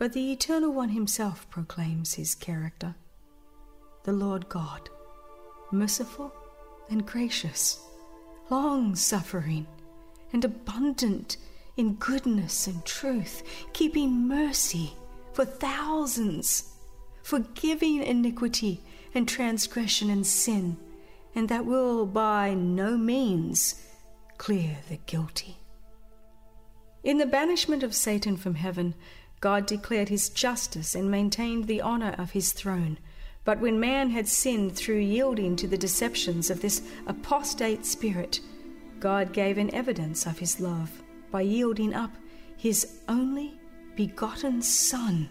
but 0.03 0.11
the 0.11 0.33
Eternal 0.33 0.73
One 0.73 0.89
Himself 0.89 1.49
proclaims 1.49 2.15
His 2.15 2.35
character 2.35 2.95
the 4.03 4.11
Lord 4.11 4.49
God, 4.49 4.89
merciful 5.71 6.33
and 6.89 7.05
gracious, 7.05 7.79
long 8.49 8.95
suffering 8.95 9.67
and 10.31 10.43
abundant 10.43 11.37
in 11.77 11.95
goodness 11.95 12.67
and 12.67 12.85
truth, 12.85 13.43
keeping 13.73 14.27
mercy 14.27 14.93
for 15.33 15.45
thousands, 15.45 16.71
forgiving 17.23 18.03
iniquity 18.03 18.81
and 19.15 19.27
transgression 19.27 20.09
and 20.09 20.25
sin, 20.25 20.77
and 21.35 21.49
that 21.49 21.65
will 21.65 22.05
by 22.05 22.53
no 22.53 22.97
means 22.97 23.83
clear 24.37 24.77
the 24.89 24.97
guilty. 25.05 25.57
In 27.03 27.17
the 27.17 27.25
banishment 27.25 27.83
of 27.83 27.95
Satan 27.95 28.37
from 28.37 28.55
heaven, 28.55 28.93
God 29.39 29.65
declared 29.65 30.09
his 30.09 30.29
justice 30.29 30.95
and 30.95 31.11
maintained 31.11 31.67
the 31.67 31.81
honor 31.81 32.15
of 32.17 32.31
his 32.31 32.53
throne. 32.53 32.97
But 33.45 33.59
when 33.59 33.79
man 33.79 34.09
had 34.09 34.27
sinned 34.27 34.75
through 34.75 34.99
yielding 34.99 35.55
to 35.57 35.67
the 35.67 35.77
deceptions 35.77 36.49
of 36.49 36.61
this 36.61 36.81
apostate 37.07 37.85
spirit, 37.85 38.39
God 38.99 39.33
gave 39.33 39.57
an 39.57 39.73
evidence 39.73 40.25
of 40.25 40.39
his 40.39 40.59
love 40.59 41.03
by 41.29 41.41
yielding 41.41 41.93
up 41.93 42.15
his 42.55 42.99
only 43.09 43.59
begotten 43.95 44.61
Son 44.61 45.29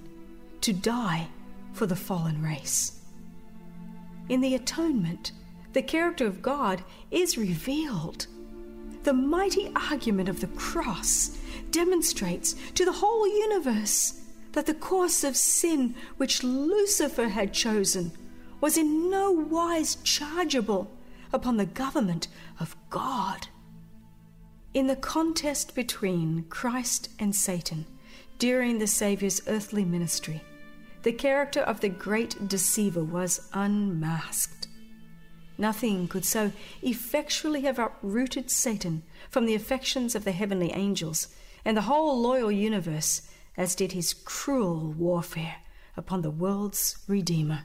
to 0.60 0.72
die 0.72 1.28
for 1.72 1.86
the 1.86 1.96
fallen 1.96 2.42
race. 2.42 3.00
In 4.28 4.40
the 4.40 4.54
atonement, 4.54 5.32
the 5.72 5.82
character 5.82 6.26
of 6.26 6.42
God 6.42 6.84
is 7.10 7.38
revealed. 7.38 8.26
The 9.04 9.14
mighty 9.14 9.72
argument 9.74 10.28
of 10.28 10.40
the 10.40 10.48
cross 10.48 11.38
demonstrates 11.70 12.54
to 12.74 12.84
the 12.84 12.92
whole 12.92 13.26
universe 13.26 14.21
that 14.52 14.66
the 14.66 14.74
course 14.74 15.24
of 15.24 15.36
sin 15.36 15.94
which 16.16 16.42
Lucifer 16.42 17.28
had 17.28 17.52
chosen 17.52 18.12
was 18.60 18.76
in 18.76 19.10
no 19.10 19.30
wise 19.30 19.96
chargeable 19.96 20.90
upon 21.32 21.56
the 21.56 21.66
government 21.66 22.28
of 22.60 22.76
God. 22.90 23.48
In 24.74 24.86
the 24.86 24.96
contest 24.96 25.74
between 25.74 26.44
Christ 26.48 27.10
and 27.18 27.34
Satan 27.34 27.86
during 28.38 28.78
the 28.78 28.86
Saviour's 28.86 29.42
earthly 29.46 29.84
ministry, 29.84 30.42
the 31.02 31.12
character 31.12 31.60
of 31.60 31.80
the 31.80 31.88
great 31.88 32.48
deceiver 32.48 33.02
was 33.02 33.48
unmasked. 33.52 34.68
Nothing 35.58 36.08
could 36.08 36.24
so 36.24 36.52
effectually 36.82 37.62
have 37.62 37.78
uprooted 37.78 38.50
Satan 38.50 39.02
from 39.30 39.46
the 39.46 39.54
affections 39.54 40.14
of 40.14 40.24
the 40.24 40.32
heavenly 40.32 40.72
angels 40.72 41.28
and 41.64 41.76
the 41.76 41.82
whole 41.82 42.20
loyal 42.20 42.50
universe 42.50 43.22
as 43.56 43.74
did 43.74 43.92
his 43.92 44.14
cruel 44.14 44.92
warfare 44.92 45.56
upon 45.96 46.22
the 46.22 46.30
world's 46.30 46.98
Redeemer. 47.06 47.64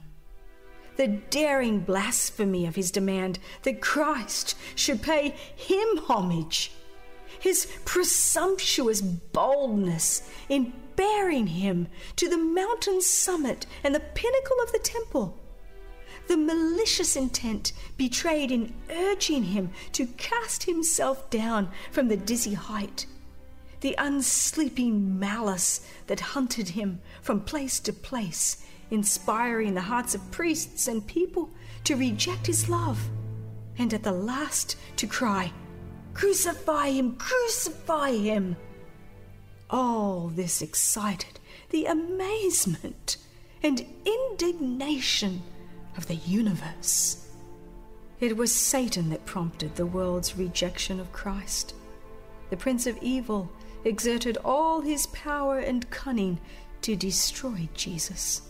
The 0.96 1.08
daring 1.08 1.80
blasphemy 1.80 2.66
of 2.66 2.74
his 2.74 2.90
demand 2.90 3.38
that 3.62 3.80
Christ 3.80 4.56
should 4.74 5.00
pay 5.00 5.30
him 5.54 5.98
homage, 5.98 6.72
his 7.38 7.66
presumptuous 7.84 9.00
boldness 9.00 10.28
in 10.48 10.72
bearing 10.96 11.46
him 11.46 11.86
to 12.16 12.28
the 12.28 12.36
mountain 12.36 13.00
summit 13.00 13.66
and 13.84 13.94
the 13.94 14.00
pinnacle 14.00 14.56
of 14.62 14.72
the 14.72 14.80
temple, 14.80 15.38
the 16.26 16.36
malicious 16.36 17.16
intent 17.16 17.72
betrayed 17.96 18.50
in 18.50 18.74
urging 18.90 19.44
him 19.44 19.70
to 19.92 20.06
cast 20.06 20.64
himself 20.64 21.30
down 21.30 21.70
from 21.92 22.08
the 22.08 22.16
dizzy 22.16 22.54
height 22.54 23.06
the 23.80 23.94
unsleeping 23.98 25.18
malice 25.18 25.86
that 26.06 26.20
hunted 26.20 26.70
him 26.70 27.00
from 27.22 27.40
place 27.40 27.78
to 27.80 27.92
place, 27.92 28.64
inspiring 28.90 29.74
the 29.74 29.82
hearts 29.82 30.14
of 30.14 30.30
priests 30.30 30.88
and 30.88 31.06
people 31.06 31.50
to 31.84 31.96
reject 31.96 32.46
his 32.46 32.68
love, 32.68 33.08
and 33.78 33.94
at 33.94 34.02
the 34.02 34.12
last 34.12 34.76
to 34.96 35.06
cry, 35.06 35.52
Crucify 36.14 36.90
him! 36.90 37.14
Crucify 37.16 38.10
him! 38.12 38.56
All 39.70 40.28
this 40.28 40.62
excited 40.62 41.38
the 41.70 41.84
amazement 41.84 43.18
and 43.62 43.84
indignation 44.04 45.42
of 45.96 46.06
the 46.06 46.14
universe. 46.14 47.28
It 48.20 48.36
was 48.36 48.54
Satan 48.54 49.10
that 49.10 49.26
prompted 49.26 49.76
the 49.76 49.86
world's 49.86 50.36
rejection 50.36 50.98
of 50.98 51.12
Christ. 51.12 51.74
The 52.50 52.56
Prince 52.56 52.86
of 52.86 52.96
Evil 53.02 53.50
exerted 53.84 54.38
all 54.44 54.80
his 54.80 55.06
power 55.08 55.58
and 55.58 55.88
cunning 55.90 56.38
to 56.82 56.96
destroy 56.96 57.68
Jesus. 57.74 58.42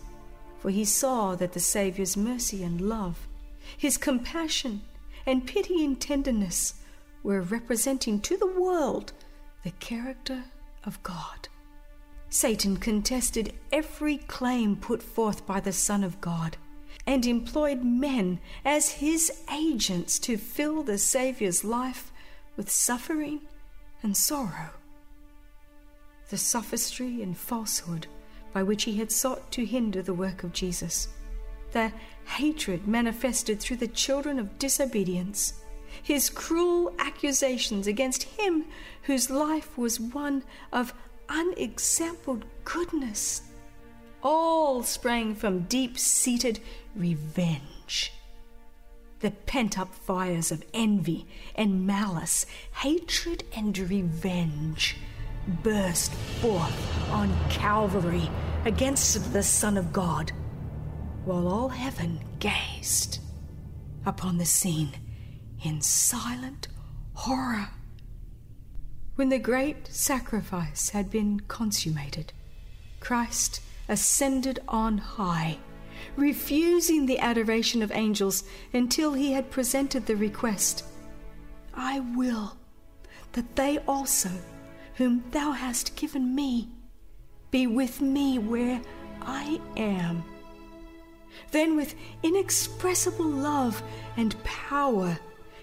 For 0.59 0.71
he 0.71 0.85
saw 0.85 1.35
that 1.37 1.53
the 1.53 1.61
Saviour's 1.61 2.17
mercy 2.17 2.63
and 2.63 2.81
love, 2.81 3.29
his 3.77 3.97
compassion 3.97 4.83
and 5.27 5.47
pitying 5.47 5.97
tenderness, 5.97 6.75
were 7.23 7.43
representing 7.43 8.21
to 8.21 8.37
the 8.37 8.47
world 8.47 9.13
the 9.65 9.71
character 9.73 10.45
of 10.85 11.03
God. 11.03 11.49
Satan 12.31 12.77
contested 12.77 13.55
every 13.73 14.19
claim 14.19 14.77
put 14.77 15.03
forth 15.03 15.47
by 15.47 15.61
the 15.61 15.73
Son 15.73 16.05
of 16.05 16.21
God 16.21 16.57
and 17.07 17.25
employed 17.25 17.83
men 17.83 18.39
as 18.65 18.91
his 18.91 19.33
agents 19.53 20.19
to 20.19 20.37
fill 20.37 20.83
the 20.83 20.99
Saviour's 20.99 21.65
life 21.65 22.13
with 22.57 22.71
suffering 22.71 23.41
and 24.03 24.17
sorrow 24.17 24.71
the 26.29 26.37
sophistry 26.37 27.23
and 27.23 27.37
falsehood 27.37 28.07
by 28.53 28.63
which 28.63 28.85
he 28.85 28.97
had 28.97 29.13
sought 29.13 29.51
to 29.53 29.65
hinder 29.65 30.03
the 30.03 30.15
work 30.15 30.43
of 30.43 30.53
Jesus, 30.53 31.09
the 31.73 31.93
hatred 32.25 32.87
manifested 32.87 33.61
through 33.61 33.77
the 33.77 33.89
children 33.89 34.39
of 34.39 34.59
disobedience, 34.59 35.55
his 36.03 36.31
cruel 36.31 36.95
accusations 36.99 37.87
against 37.87 38.23
him 38.23 38.65
whose 39.03 39.31
life 39.31 39.77
was 39.77 40.01
one 40.01 40.43
of 40.73 40.95
unexampled 41.29 42.45
goodness, 42.65 43.43
all 44.23 44.83
sprang 44.83 45.35
from 45.35 45.61
deep 45.63 45.99
seated 45.99 46.61
revenge. 46.97 48.13
The 49.21 49.31
pent 49.31 49.79
up 49.79 49.95
fires 49.95 50.53
of 50.53 50.65
envy 50.73 51.27
and 51.55 51.87
malice, 51.87 52.47
hatred 52.73 53.45
and 53.55 53.77
revenge 53.77 54.97
burst 55.63 56.13
forth 56.13 57.11
on 57.11 57.35
Calvary 57.49 58.31
against 58.65 59.33
the 59.33 59.43
Son 59.43 59.77
of 59.77 59.93
God, 59.93 60.33
while 61.25 61.49
all 61.49 61.69
heaven 61.69 62.21
gazed 62.39 63.21
upon 64.05 64.39
the 64.39 64.45
scene 64.45 64.93
in 65.65 65.81
silent 65.81 66.69
horror. 67.15 67.69
When 69.17 69.31
the 69.31 69.39
great 69.39 69.89
sacrifice 69.89 70.91
had 70.91 71.11
been 71.11 71.41
consummated, 71.41 72.33
Christ 73.01 73.61
ascended 73.89 74.61
on 74.69 74.99
high, 74.99 75.59
refusing 76.17 77.07
the 77.07 77.19
adoration 77.19 77.83
of 77.83 77.91
angels 77.91 78.45
until 78.73 79.15
he 79.15 79.33
had 79.33 79.51
presented 79.51 80.07
the 80.07 80.17
request 80.17 80.85
I 81.75 82.01
will 82.01 82.57
that 83.33 83.57
they 83.57 83.79
also 83.79 84.31
whom 84.99 85.23
thou 85.31 85.53
hast 85.53 85.95
given 85.95 86.35
me, 86.35 86.69
be 87.53 87.69
with 87.69 88.01
me 88.01 88.37
where 88.37 88.81
I 89.23 89.61
am. 89.77 90.25
Then, 91.53 91.77
with 91.77 91.95
inexpressible 92.25 93.25
love 93.25 93.81
and 94.17 94.43
power, 94.43 95.17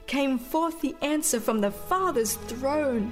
came 0.08 0.40
forth 0.40 0.80
the 0.80 0.96
answer 1.02 1.42
from 1.42 1.60
the 1.60 1.72
Father's 1.72 2.36
throne 2.36 3.12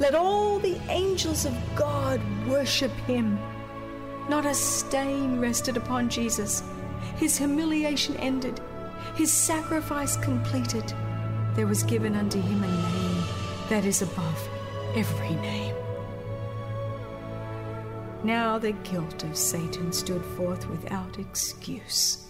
Let 0.00 0.16
all 0.16 0.58
the 0.58 0.80
angels 0.88 1.44
of 1.44 1.54
God 1.76 2.20
worship 2.48 2.90
him. 3.06 3.38
Not 4.28 4.44
a 4.44 4.54
stain 4.54 5.38
rested 5.38 5.76
upon 5.76 6.08
Jesus. 6.08 6.64
His 7.18 7.38
humiliation 7.38 8.16
ended, 8.16 8.60
his 9.14 9.30
sacrifice 9.30 10.16
completed. 10.16 10.92
There 11.54 11.68
was 11.68 11.84
given 11.84 12.16
unto 12.16 12.40
him 12.40 12.64
a 12.64 12.66
name 12.66 13.24
that 13.68 13.84
is 13.84 14.02
above 14.02 14.48
every 14.96 15.34
name. 15.36 15.74
Now 18.22 18.58
the 18.58 18.72
guilt 18.72 19.24
of 19.24 19.36
Satan 19.36 19.92
stood 19.92 20.24
forth 20.36 20.68
without 20.68 21.18
excuse. 21.18 22.26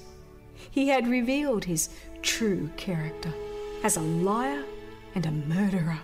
He 0.71 0.89
had 0.89 1.07
revealed 1.07 1.65
his 1.65 1.91
true 2.23 2.71
character 2.77 3.33
as 3.83 3.97
a 3.97 4.01
liar 4.01 4.65
and 5.15 5.27
a 5.27 5.31
murderer. 5.31 6.01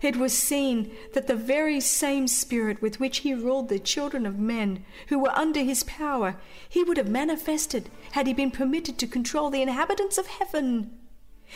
It 0.00 0.16
was 0.16 0.32
seen 0.32 0.90
that 1.12 1.26
the 1.26 1.36
very 1.36 1.80
same 1.80 2.26
spirit 2.26 2.80
with 2.80 2.98
which 2.98 3.18
he 3.18 3.34
ruled 3.34 3.68
the 3.68 3.78
children 3.78 4.24
of 4.24 4.38
men 4.38 4.84
who 5.08 5.18
were 5.18 5.38
under 5.38 5.60
his 5.60 5.84
power, 5.84 6.36
he 6.68 6.82
would 6.82 6.96
have 6.96 7.08
manifested 7.08 7.90
had 8.12 8.26
he 8.26 8.32
been 8.32 8.50
permitted 8.50 8.98
to 8.98 9.06
control 9.06 9.50
the 9.50 9.62
inhabitants 9.62 10.16
of 10.16 10.26
heaven. 10.26 10.90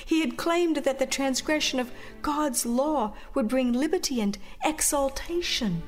He 0.05 0.21
had 0.21 0.37
claimed 0.37 0.77
that 0.77 0.99
the 0.99 1.07
transgression 1.07 1.81
of 1.81 1.91
God's 2.23 2.67
law 2.67 3.15
would 3.35 3.49
bring 3.49 3.73
liberty 3.73 4.21
and 4.21 4.37
exaltation, 4.65 5.83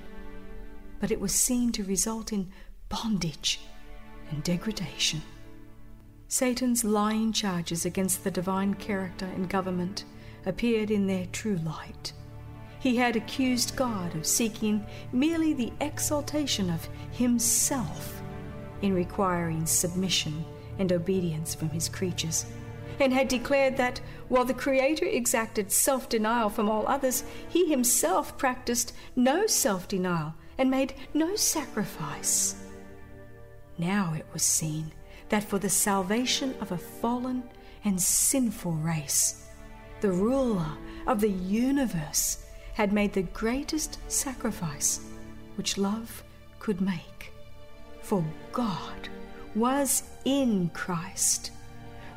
but 1.01 1.11
it 1.11 1.21
was 1.21 1.35
seen 1.35 1.73
to 1.73 1.85
result 1.85 2.33
in 2.33 2.51
bondage 2.89 3.61
and 4.31 4.43
degradation. 4.43 5.23
Satan's 6.27 6.85
lying 6.85 7.33
charges 7.33 7.85
against 7.85 8.25
the 8.25 8.31
divine 8.31 8.75
character 8.75 9.27
and 9.27 9.49
government 9.49 10.05
appeared 10.47 10.91
in 10.91 11.07
their 11.07 11.27
true 11.27 11.57
light. 11.57 12.13
He 12.81 12.97
had 12.97 13.17
accused 13.17 13.77
God 13.77 14.15
of 14.15 14.27
seeking 14.27 14.87
merely 15.13 15.53
the 15.53 15.73
exaltation 15.81 16.71
of 16.71 16.89
himself 17.11 18.23
in 18.83 18.95
requiring 18.95 19.67
submission 19.67 20.45
and 20.79 20.93
obedience 20.93 21.55
from 21.55 21.71
his 21.71 21.89
creatures, 21.89 22.47
and 23.01 23.13
had 23.13 23.29
declared 23.29 23.77
that 23.77 24.01
while 24.29 24.45
the 24.45 24.55
Creator 24.55 25.07
exacted 25.07 25.71
self 25.71 26.09
denial 26.09 26.51
from 26.51 26.69
all 26.69 26.87
others, 26.87 27.25
he 27.49 27.69
himself 27.69 28.37
practiced 28.37 28.93
no 29.17 29.47
self 29.47 29.89
denial 29.89 30.35
and 30.59 30.71
made 30.71 30.95
no 31.15 31.37
sacrifice. 31.37 32.57
Now 33.79 34.15
it 34.17 34.27
was 34.33 34.43
seen 34.43 34.93
that 35.29 35.45
for 35.45 35.59
the 35.59 35.71
salvation 35.71 36.55
of 36.61 36.73
a 36.73 36.79
fallen 36.79 37.45
and 37.85 38.01
sinful 38.01 38.73
race, 38.73 39.47
the 40.01 40.11
ruler 40.11 40.73
of 41.07 41.21
the 41.21 41.31
universe 41.31 42.45
had 42.75 42.93
made 42.93 43.13
the 43.13 43.23
greatest 43.23 43.99
sacrifice 44.11 45.01
which 45.57 45.79
love 45.79 46.23
could 46.59 46.81
make. 46.81 47.33
For 48.03 48.25
God 48.53 49.09
was 49.55 50.05
in 50.25 50.71
Christ, 50.71 51.51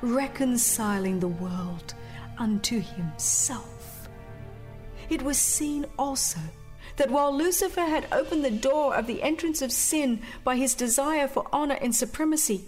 reconciling 0.02 1.20
the 1.20 1.28
world 1.28 1.94
unto 2.38 2.80
himself. 2.80 4.10
It 5.10 5.22
was 5.22 5.38
seen 5.38 5.86
also 6.00 6.40
that 6.98 7.12
while 7.12 7.36
Lucifer 7.36 7.82
had 7.82 8.08
opened 8.12 8.44
the 8.44 8.52
door 8.52 8.96
of 8.96 9.08
the 9.08 9.22
entrance 9.22 9.62
of 9.62 9.72
sin 9.72 10.22
by 10.44 10.56
his 10.56 10.74
desire 10.74 11.28
for 11.28 11.48
honor 11.52 11.78
and 11.82 11.96
supremacy, 11.96 12.66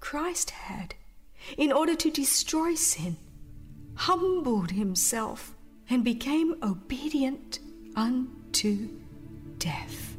Christ 0.00 0.50
had, 0.50 0.94
in 1.56 1.72
order 1.72 1.94
to 1.94 2.10
destroy 2.10 2.74
sin, 2.74 3.16
humbled 3.94 4.72
himself 4.72 5.54
and 5.88 6.02
became 6.04 6.56
obedient 6.62 7.58
unto 7.96 8.88
death. 9.58 10.11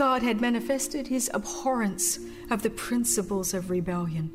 God 0.00 0.22
had 0.22 0.40
manifested 0.40 1.08
his 1.08 1.30
abhorrence 1.34 2.20
of 2.50 2.62
the 2.62 2.70
principles 2.70 3.52
of 3.52 3.68
rebellion. 3.68 4.30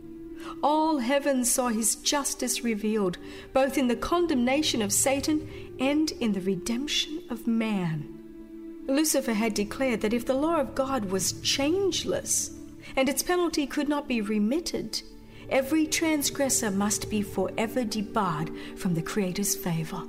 All 0.61 0.99
heaven 0.99 1.43
saw 1.43 1.69
his 1.69 1.95
justice 1.95 2.63
revealed, 2.63 3.17
both 3.51 3.75
in 3.75 3.87
the 3.87 3.95
condemnation 3.95 4.83
of 4.83 4.93
Satan 4.93 5.49
and 5.79 6.11
in 6.19 6.33
the 6.33 6.39
redemption 6.41 7.23
of 7.31 7.47
man. 7.47 8.07
Lucifer 8.85 9.33
had 9.33 9.55
declared 9.55 10.01
that 10.01 10.13
if 10.13 10.27
the 10.27 10.35
law 10.35 10.57
of 10.57 10.75
God 10.75 11.05
was 11.05 11.41
changeless 11.41 12.51
and 12.95 13.09
its 13.09 13.23
penalty 13.23 13.65
could 13.65 13.89
not 13.89 14.07
be 14.07 14.21
remitted, 14.21 15.01
every 15.49 15.87
transgressor 15.87 16.69
must 16.69 17.09
be 17.09 17.23
forever 17.23 17.83
debarred 17.83 18.51
from 18.75 18.93
the 18.93 19.01
Creator's 19.01 19.55
favor. 19.55 20.03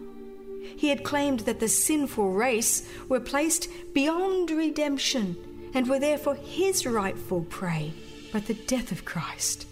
He 0.77 0.90
had 0.90 1.03
claimed 1.03 1.40
that 1.40 1.61
the 1.61 1.69
sinful 1.69 2.33
race 2.33 2.87
were 3.09 3.21
placed 3.21 3.71
beyond 3.95 4.51
redemption 4.51 5.38
and 5.77 5.91
were 5.91 5.99
therefore 5.99 6.37
his 6.37 6.87
rightful 6.87 7.43
prey. 7.43 7.93
But 8.33 8.47
the 8.47 8.55
death 8.55 8.93
of 8.93 9.05
Christ 9.05 9.67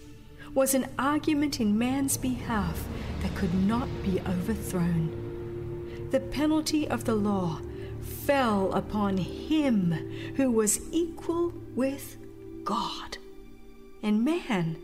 was 0.53 0.75
an 0.75 0.87
argument 0.99 1.59
in 1.59 1.79
man's 1.79 2.15
behalf 2.15 2.87
that 3.23 3.33
could 3.33 3.55
not 3.55 3.89
be 4.03 4.21
overthrown. 4.21 6.07
The 6.11 6.19
penalty 6.19 6.87
of 6.87 7.05
the 7.05 7.15
law 7.15 7.59
fell 8.01 8.71
upon 8.73 9.17
him 9.17 9.93
who 10.37 10.51
was 10.51 10.79
equal 10.91 11.51
with 11.73 12.17
God, 12.63 13.17
and 14.03 14.23
man 14.23 14.77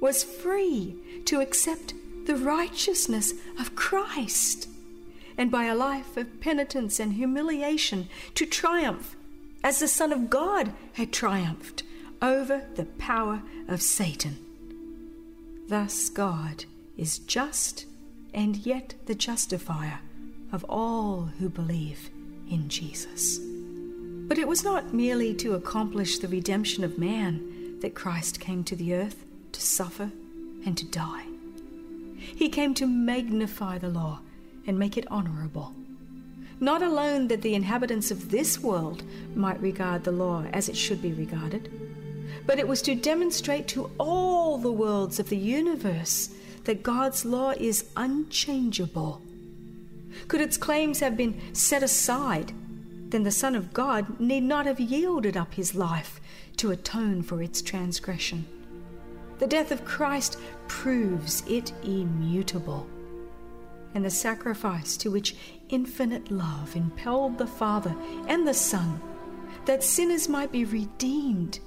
was 0.00 0.24
free 0.24 0.96
to 1.26 1.42
accept 1.42 1.92
the 2.24 2.36
righteousness 2.36 3.34
of 3.60 3.76
Christ, 3.76 4.68
and 5.36 5.50
by 5.50 5.64
a 5.64 5.74
life 5.74 6.16
of 6.16 6.40
penitence 6.40 6.98
and 6.98 7.12
humiliation 7.12 8.08
to 8.36 8.46
triumph 8.46 9.16
as 9.64 9.78
the 9.78 9.88
Son 9.88 10.12
of 10.12 10.30
God 10.30 10.72
had 10.94 11.12
triumphed 11.12 11.82
over 12.20 12.62
the 12.74 12.84
power 12.84 13.42
of 13.68 13.82
Satan. 13.82 14.36
Thus, 15.68 16.08
God 16.08 16.64
is 16.96 17.18
just 17.20 17.86
and 18.34 18.56
yet 18.56 18.94
the 19.06 19.14
justifier 19.14 20.00
of 20.52 20.64
all 20.64 21.30
who 21.38 21.48
believe 21.48 22.10
in 22.50 22.68
Jesus. 22.68 23.38
But 23.38 24.38
it 24.38 24.48
was 24.48 24.64
not 24.64 24.94
merely 24.94 25.34
to 25.34 25.54
accomplish 25.54 26.18
the 26.18 26.28
redemption 26.28 26.84
of 26.84 26.98
man 26.98 27.78
that 27.80 27.94
Christ 27.94 28.40
came 28.40 28.64
to 28.64 28.76
the 28.76 28.94
earth 28.94 29.24
to 29.52 29.60
suffer 29.60 30.10
and 30.64 30.76
to 30.78 30.84
die. 30.84 31.26
He 32.16 32.48
came 32.48 32.74
to 32.74 32.86
magnify 32.86 33.78
the 33.78 33.88
law 33.88 34.20
and 34.66 34.78
make 34.78 34.96
it 34.96 35.10
honorable. 35.10 35.74
Not 36.62 36.80
alone 36.80 37.26
that 37.26 37.42
the 37.42 37.56
inhabitants 37.56 38.12
of 38.12 38.30
this 38.30 38.60
world 38.60 39.02
might 39.34 39.60
regard 39.60 40.04
the 40.04 40.12
law 40.12 40.44
as 40.52 40.68
it 40.68 40.76
should 40.76 41.02
be 41.02 41.12
regarded, 41.12 41.68
but 42.46 42.60
it 42.60 42.68
was 42.68 42.80
to 42.82 42.94
demonstrate 42.94 43.66
to 43.68 43.90
all 43.98 44.58
the 44.58 44.70
worlds 44.70 45.18
of 45.18 45.28
the 45.28 45.36
universe 45.36 46.30
that 46.62 46.84
God's 46.84 47.24
law 47.24 47.50
is 47.50 47.86
unchangeable. 47.96 49.20
Could 50.28 50.40
its 50.40 50.56
claims 50.56 51.00
have 51.00 51.16
been 51.16 51.40
set 51.52 51.82
aside, 51.82 52.52
then 53.08 53.24
the 53.24 53.32
Son 53.32 53.56
of 53.56 53.72
God 53.72 54.20
need 54.20 54.44
not 54.44 54.66
have 54.66 54.78
yielded 54.78 55.36
up 55.36 55.54
his 55.54 55.74
life 55.74 56.20
to 56.58 56.70
atone 56.70 57.22
for 57.22 57.42
its 57.42 57.60
transgression. 57.60 58.46
The 59.40 59.48
death 59.48 59.72
of 59.72 59.84
Christ 59.84 60.38
proves 60.68 61.42
it 61.48 61.72
immutable. 61.82 62.86
And 63.94 64.04
the 64.04 64.10
sacrifice 64.10 64.96
to 64.98 65.10
which 65.10 65.36
infinite 65.68 66.30
love 66.30 66.74
impelled 66.76 67.38
the 67.38 67.46
Father 67.46 67.94
and 68.26 68.46
the 68.46 68.54
Son, 68.54 69.00
that 69.66 69.84
sinners 69.84 70.28
might 70.28 70.50
be 70.50 70.64
redeemed, 70.64 71.60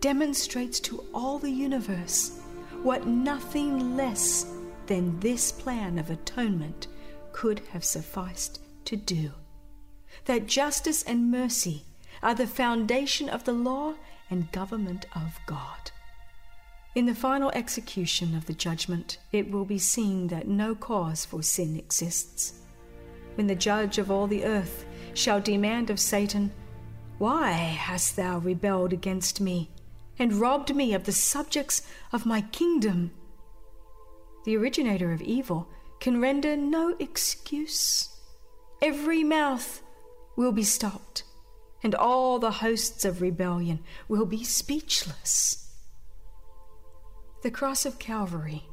demonstrates 0.00 0.80
to 0.80 1.04
all 1.14 1.38
the 1.38 1.50
universe 1.50 2.40
what 2.82 3.06
nothing 3.06 3.96
less 3.96 4.46
than 4.86 5.18
this 5.20 5.52
plan 5.52 5.98
of 5.98 6.10
atonement 6.10 6.86
could 7.32 7.60
have 7.70 7.84
sufficed 7.84 8.60
to 8.84 8.96
do. 8.96 9.32
That 10.24 10.46
justice 10.46 11.02
and 11.02 11.30
mercy 11.30 11.84
are 12.22 12.34
the 12.34 12.46
foundation 12.46 13.28
of 13.28 13.44
the 13.44 13.52
law 13.52 13.94
and 14.28 14.50
government 14.52 15.06
of 15.14 15.38
God. 15.46 15.90
In 16.92 17.06
the 17.06 17.14
final 17.14 17.52
execution 17.54 18.34
of 18.34 18.46
the 18.46 18.52
judgment, 18.52 19.18
it 19.30 19.48
will 19.48 19.64
be 19.64 19.78
seen 19.78 20.26
that 20.26 20.48
no 20.48 20.74
cause 20.74 21.24
for 21.24 21.40
sin 21.40 21.76
exists. 21.76 22.54
When 23.36 23.46
the 23.46 23.54
judge 23.54 23.98
of 23.98 24.10
all 24.10 24.26
the 24.26 24.44
earth 24.44 24.84
shall 25.14 25.40
demand 25.40 25.88
of 25.90 26.00
Satan, 26.00 26.50
Why 27.18 27.52
hast 27.52 28.16
thou 28.16 28.38
rebelled 28.38 28.92
against 28.92 29.40
me, 29.40 29.70
and 30.18 30.32
robbed 30.32 30.74
me 30.74 30.92
of 30.92 31.04
the 31.04 31.12
subjects 31.12 31.82
of 32.12 32.26
my 32.26 32.40
kingdom? 32.40 33.12
The 34.44 34.56
originator 34.56 35.12
of 35.12 35.22
evil 35.22 35.68
can 36.00 36.20
render 36.20 36.56
no 36.56 36.96
excuse. 36.98 38.08
Every 38.82 39.22
mouth 39.22 39.80
will 40.34 40.52
be 40.52 40.64
stopped, 40.64 41.22
and 41.84 41.94
all 41.94 42.40
the 42.40 42.50
hosts 42.50 43.04
of 43.04 43.22
rebellion 43.22 43.78
will 44.08 44.26
be 44.26 44.42
speechless. 44.42 45.59
The 47.42 47.50
cross 47.50 47.86
of 47.86 47.98
Calvary, 47.98 48.64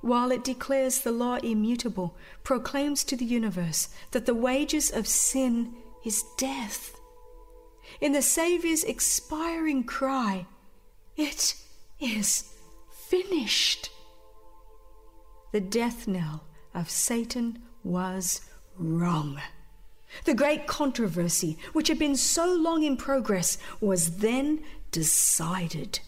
while 0.00 0.30
it 0.30 0.44
declares 0.44 1.00
the 1.00 1.12
law 1.12 1.36
immutable, 1.36 2.16
proclaims 2.42 3.02
to 3.04 3.16
the 3.16 3.24
universe 3.24 3.88
that 4.10 4.26
the 4.26 4.34
wages 4.34 4.90
of 4.90 5.08
sin 5.08 5.74
is 6.04 6.24
death. 6.36 6.94
In 8.00 8.12
the 8.12 8.20
Saviour's 8.22 8.84
expiring 8.84 9.84
cry, 9.84 10.46
It 11.16 11.56
is 11.98 12.52
finished. 13.08 13.90
The 15.52 15.60
death 15.60 16.06
knell 16.06 16.44
of 16.74 16.90
Satan 16.90 17.62
was 17.82 18.42
wrong. 18.76 19.40
The 20.24 20.34
great 20.34 20.66
controversy, 20.66 21.56
which 21.72 21.88
had 21.88 21.98
been 21.98 22.16
so 22.16 22.52
long 22.52 22.82
in 22.82 22.96
progress, 22.96 23.56
was 23.80 24.18
then 24.18 24.62
decided 24.90 26.00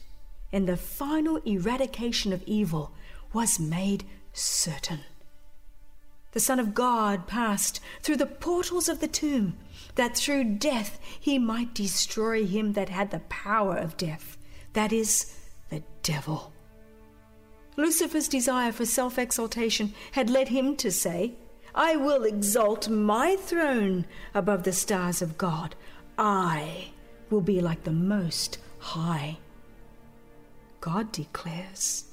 and 0.56 0.66
the 0.66 0.76
final 0.78 1.36
eradication 1.44 2.32
of 2.32 2.42
evil 2.46 2.90
was 3.34 3.60
made 3.60 4.06
certain. 4.32 5.00
The 6.32 6.40
Son 6.40 6.58
of 6.58 6.72
God 6.72 7.26
passed 7.26 7.78
through 8.00 8.16
the 8.16 8.24
portals 8.24 8.88
of 8.88 9.00
the 9.00 9.06
tomb, 9.06 9.58
that 9.96 10.16
through 10.16 10.56
death 10.56 10.98
he 11.20 11.38
might 11.38 11.74
destroy 11.74 12.46
him 12.46 12.72
that 12.72 12.88
had 12.88 13.10
the 13.10 13.18
power 13.28 13.76
of 13.76 13.98
death, 13.98 14.38
that 14.72 14.94
is, 14.94 15.36
the 15.68 15.82
devil. 16.02 16.54
Lucifer's 17.76 18.26
desire 18.26 18.72
for 18.72 18.86
self 18.86 19.18
exaltation 19.18 19.92
had 20.12 20.30
led 20.30 20.48
him 20.48 20.74
to 20.76 20.90
say, 20.90 21.34
I 21.74 21.96
will 21.96 22.24
exalt 22.24 22.88
my 22.88 23.36
throne 23.36 24.06
above 24.32 24.62
the 24.62 24.72
stars 24.72 25.20
of 25.20 25.36
God. 25.36 25.74
I 26.16 26.92
will 27.28 27.42
be 27.42 27.60
like 27.60 27.84
the 27.84 27.92
Most 27.92 28.56
High. 28.78 29.36
God 30.86 31.10
declares, 31.10 32.04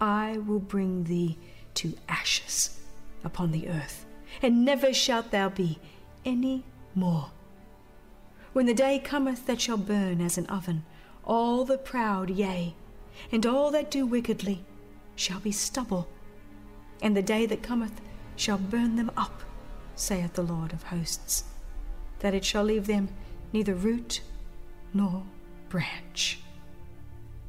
I 0.00 0.38
will 0.38 0.60
bring 0.60 1.02
thee 1.02 1.36
to 1.74 1.94
ashes 2.08 2.78
upon 3.24 3.50
the 3.50 3.68
earth, 3.68 4.06
and 4.40 4.64
never 4.64 4.94
shalt 4.94 5.32
thou 5.32 5.48
be 5.48 5.80
any 6.24 6.62
more. 6.94 7.32
When 8.52 8.66
the 8.66 8.72
day 8.72 9.00
cometh 9.00 9.46
that 9.46 9.60
shall 9.60 9.76
burn 9.76 10.20
as 10.20 10.38
an 10.38 10.46
oven, 10.46 10.84
All 11.24 11.64
the 11.64 11.76
proud, 11.76 12.30
yea, 12.30 12.76
and 13.32 13.44
all 13.44 13.72
that 13.72 13.90
do 13.90 14.06
wickedly, 14.06 14.64
shall 15.16 15.40
be 15.40 15.50
stubble, 15.50 16.06
and 17.02 17.16
the 17.16 17.22
day 17.22 17.46
that 17.46 17.64
cometh 17.64 18.00
shall 18.36 18.58
burn 18.58 18.94
them 18.94 19.10
up, 19.16 19.42
saith 19.96 20.34
the 20.34 20.42
Lord 20.44 20.72
of 20.72 20.84
hosts, 20.84 21.42
that 22.20 22.32
it 22.32 22.44
shall 22.44 22.62
leave 22.62 22.86
them 22.86 23.08
neither 23.52 23.74
root 23.74 24.20
nor 24.92 25.24
branch. 25.68 26.43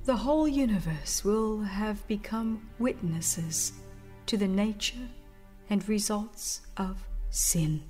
The 0.06 0.18
whole 0.18 0.48
universe 0.48 1.24
will 1.26 1.62
have 1.62 2.08
become 2.08 2.70
witnesses 2.78 3.74
to 4.28 4.38
the 4.38 4.48
nature 4.48 5.10
and 5.68 5.90
results 5.90 6.62
of 6.78 7.04
sin, 7.32 7.82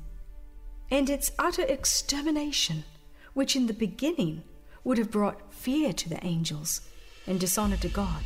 and 0.90 1.10
its 1.10 1.34
utter 1.38 1.64
extermination, 1.64 2.86
which 3.34 3.58
in 3.58 3.68
the 3.68 3.74
beginning 3.74 4.44
would 4.86 4.98
have 4.98 5.12
brought 5.12 5.54
fear 5.54 5.92
to 5.92 6.08
the 6.08 6.26
angels 6.26 6.88
and 7.28 7.38
dishonor 7.38 7.76
to 7.78 7.90
God, 7.90 8.24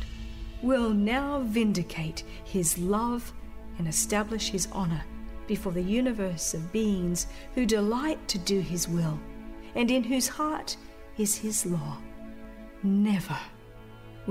will 0.62 0.90
now 0.90 1.40
vindicate 1.40 2.22
his 2.44 2.78
love 2.78 3.32
and 3.76 3.88
establish 3.88 4.50
his 4.50 4.68
honor 4.70 5.02
before 5.48 5.72
the 5.72 5.82
universe 5.82 6.54
of 6.54 6.70
beings 6.70 7.26
who 7.56 7.66
delight 7.66 8.28
to 8.28 8.38
do 8.38 8.60
his 8.60 8.86
will 8.86 9.18
and 9.74 9.90
in 9.90 10.04
whose 10.04 10.28
heart 10.28 10.76
is 11.18 11.34
his 11.34 11.66
law. 11.66 11.98
Never 12.84 13.36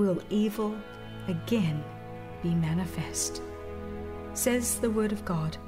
will 0.00 0.18
evil 0.30 0.74
again 1.28 1.84
be 2.42 2.54
manifest. 2.54 3.42
Says 4.32 4.78
the 4.78 4.90
Word 4.90 5.12
of 5.12 5.26
God 5.26 5.58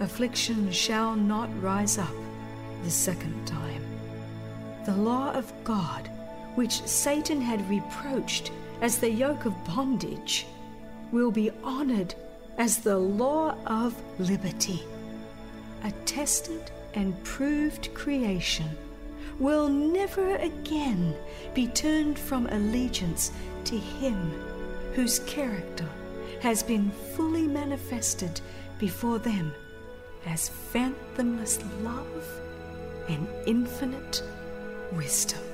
Affliction 0.00 0.72
shall 0.72 1.14
not 1.14 1.50
rise 1.62 1.98
up 1.98 2.14
the 2.82 2.90
second 2.90 3.46
time. 3.46 3.84
The 4.86 4.96
law 4.96 5.32
of 5.32 5.52
God, 5.64 6.10
which 6.54 6.82
Satan 6.86 7.42
had 7.42 7.68
reproached 7.68 8.52
as 8.80 8.96
the 8.96 9.10
yoke 9.10 9.44
of 9.44 9.64
bondage, 9.66 10.46
will 11.12 11.30
be 11.30 11.50
honored 11.62 12.14
as 12.56 12.78
the 12.78 12.96
law 12.96 13.54
of 13.66 13.94
liberty. 14.18 14.82
A 15.84 15.90
tested 16.06 16.70
and 16.94 17.22
proved 17.22 17.92
creation 17.92 18.70
will 19.40 19.68
never 19.68 20.36
again 20.36 21.14
be 21.54 21.66
turned 21.66 22.18
from 22.18 22.46
allegiance 22.48 23.32
to 23.64 23.76
Him 23.76 24.32
whose 24.94 25.20
character 25.20 25.88
has 26.40 26.62
been 26.62 26.90
fully 27.16 27.46
manifested 27.46 28.40
before 28.78 29.18
them 29.18 29.52
as 30.26 30.48
fathomless 30.48 31.58
love 31.82 32.40
and 33.08 33.26
infinite 33.46 34.22
wisdom. 34.92 35.49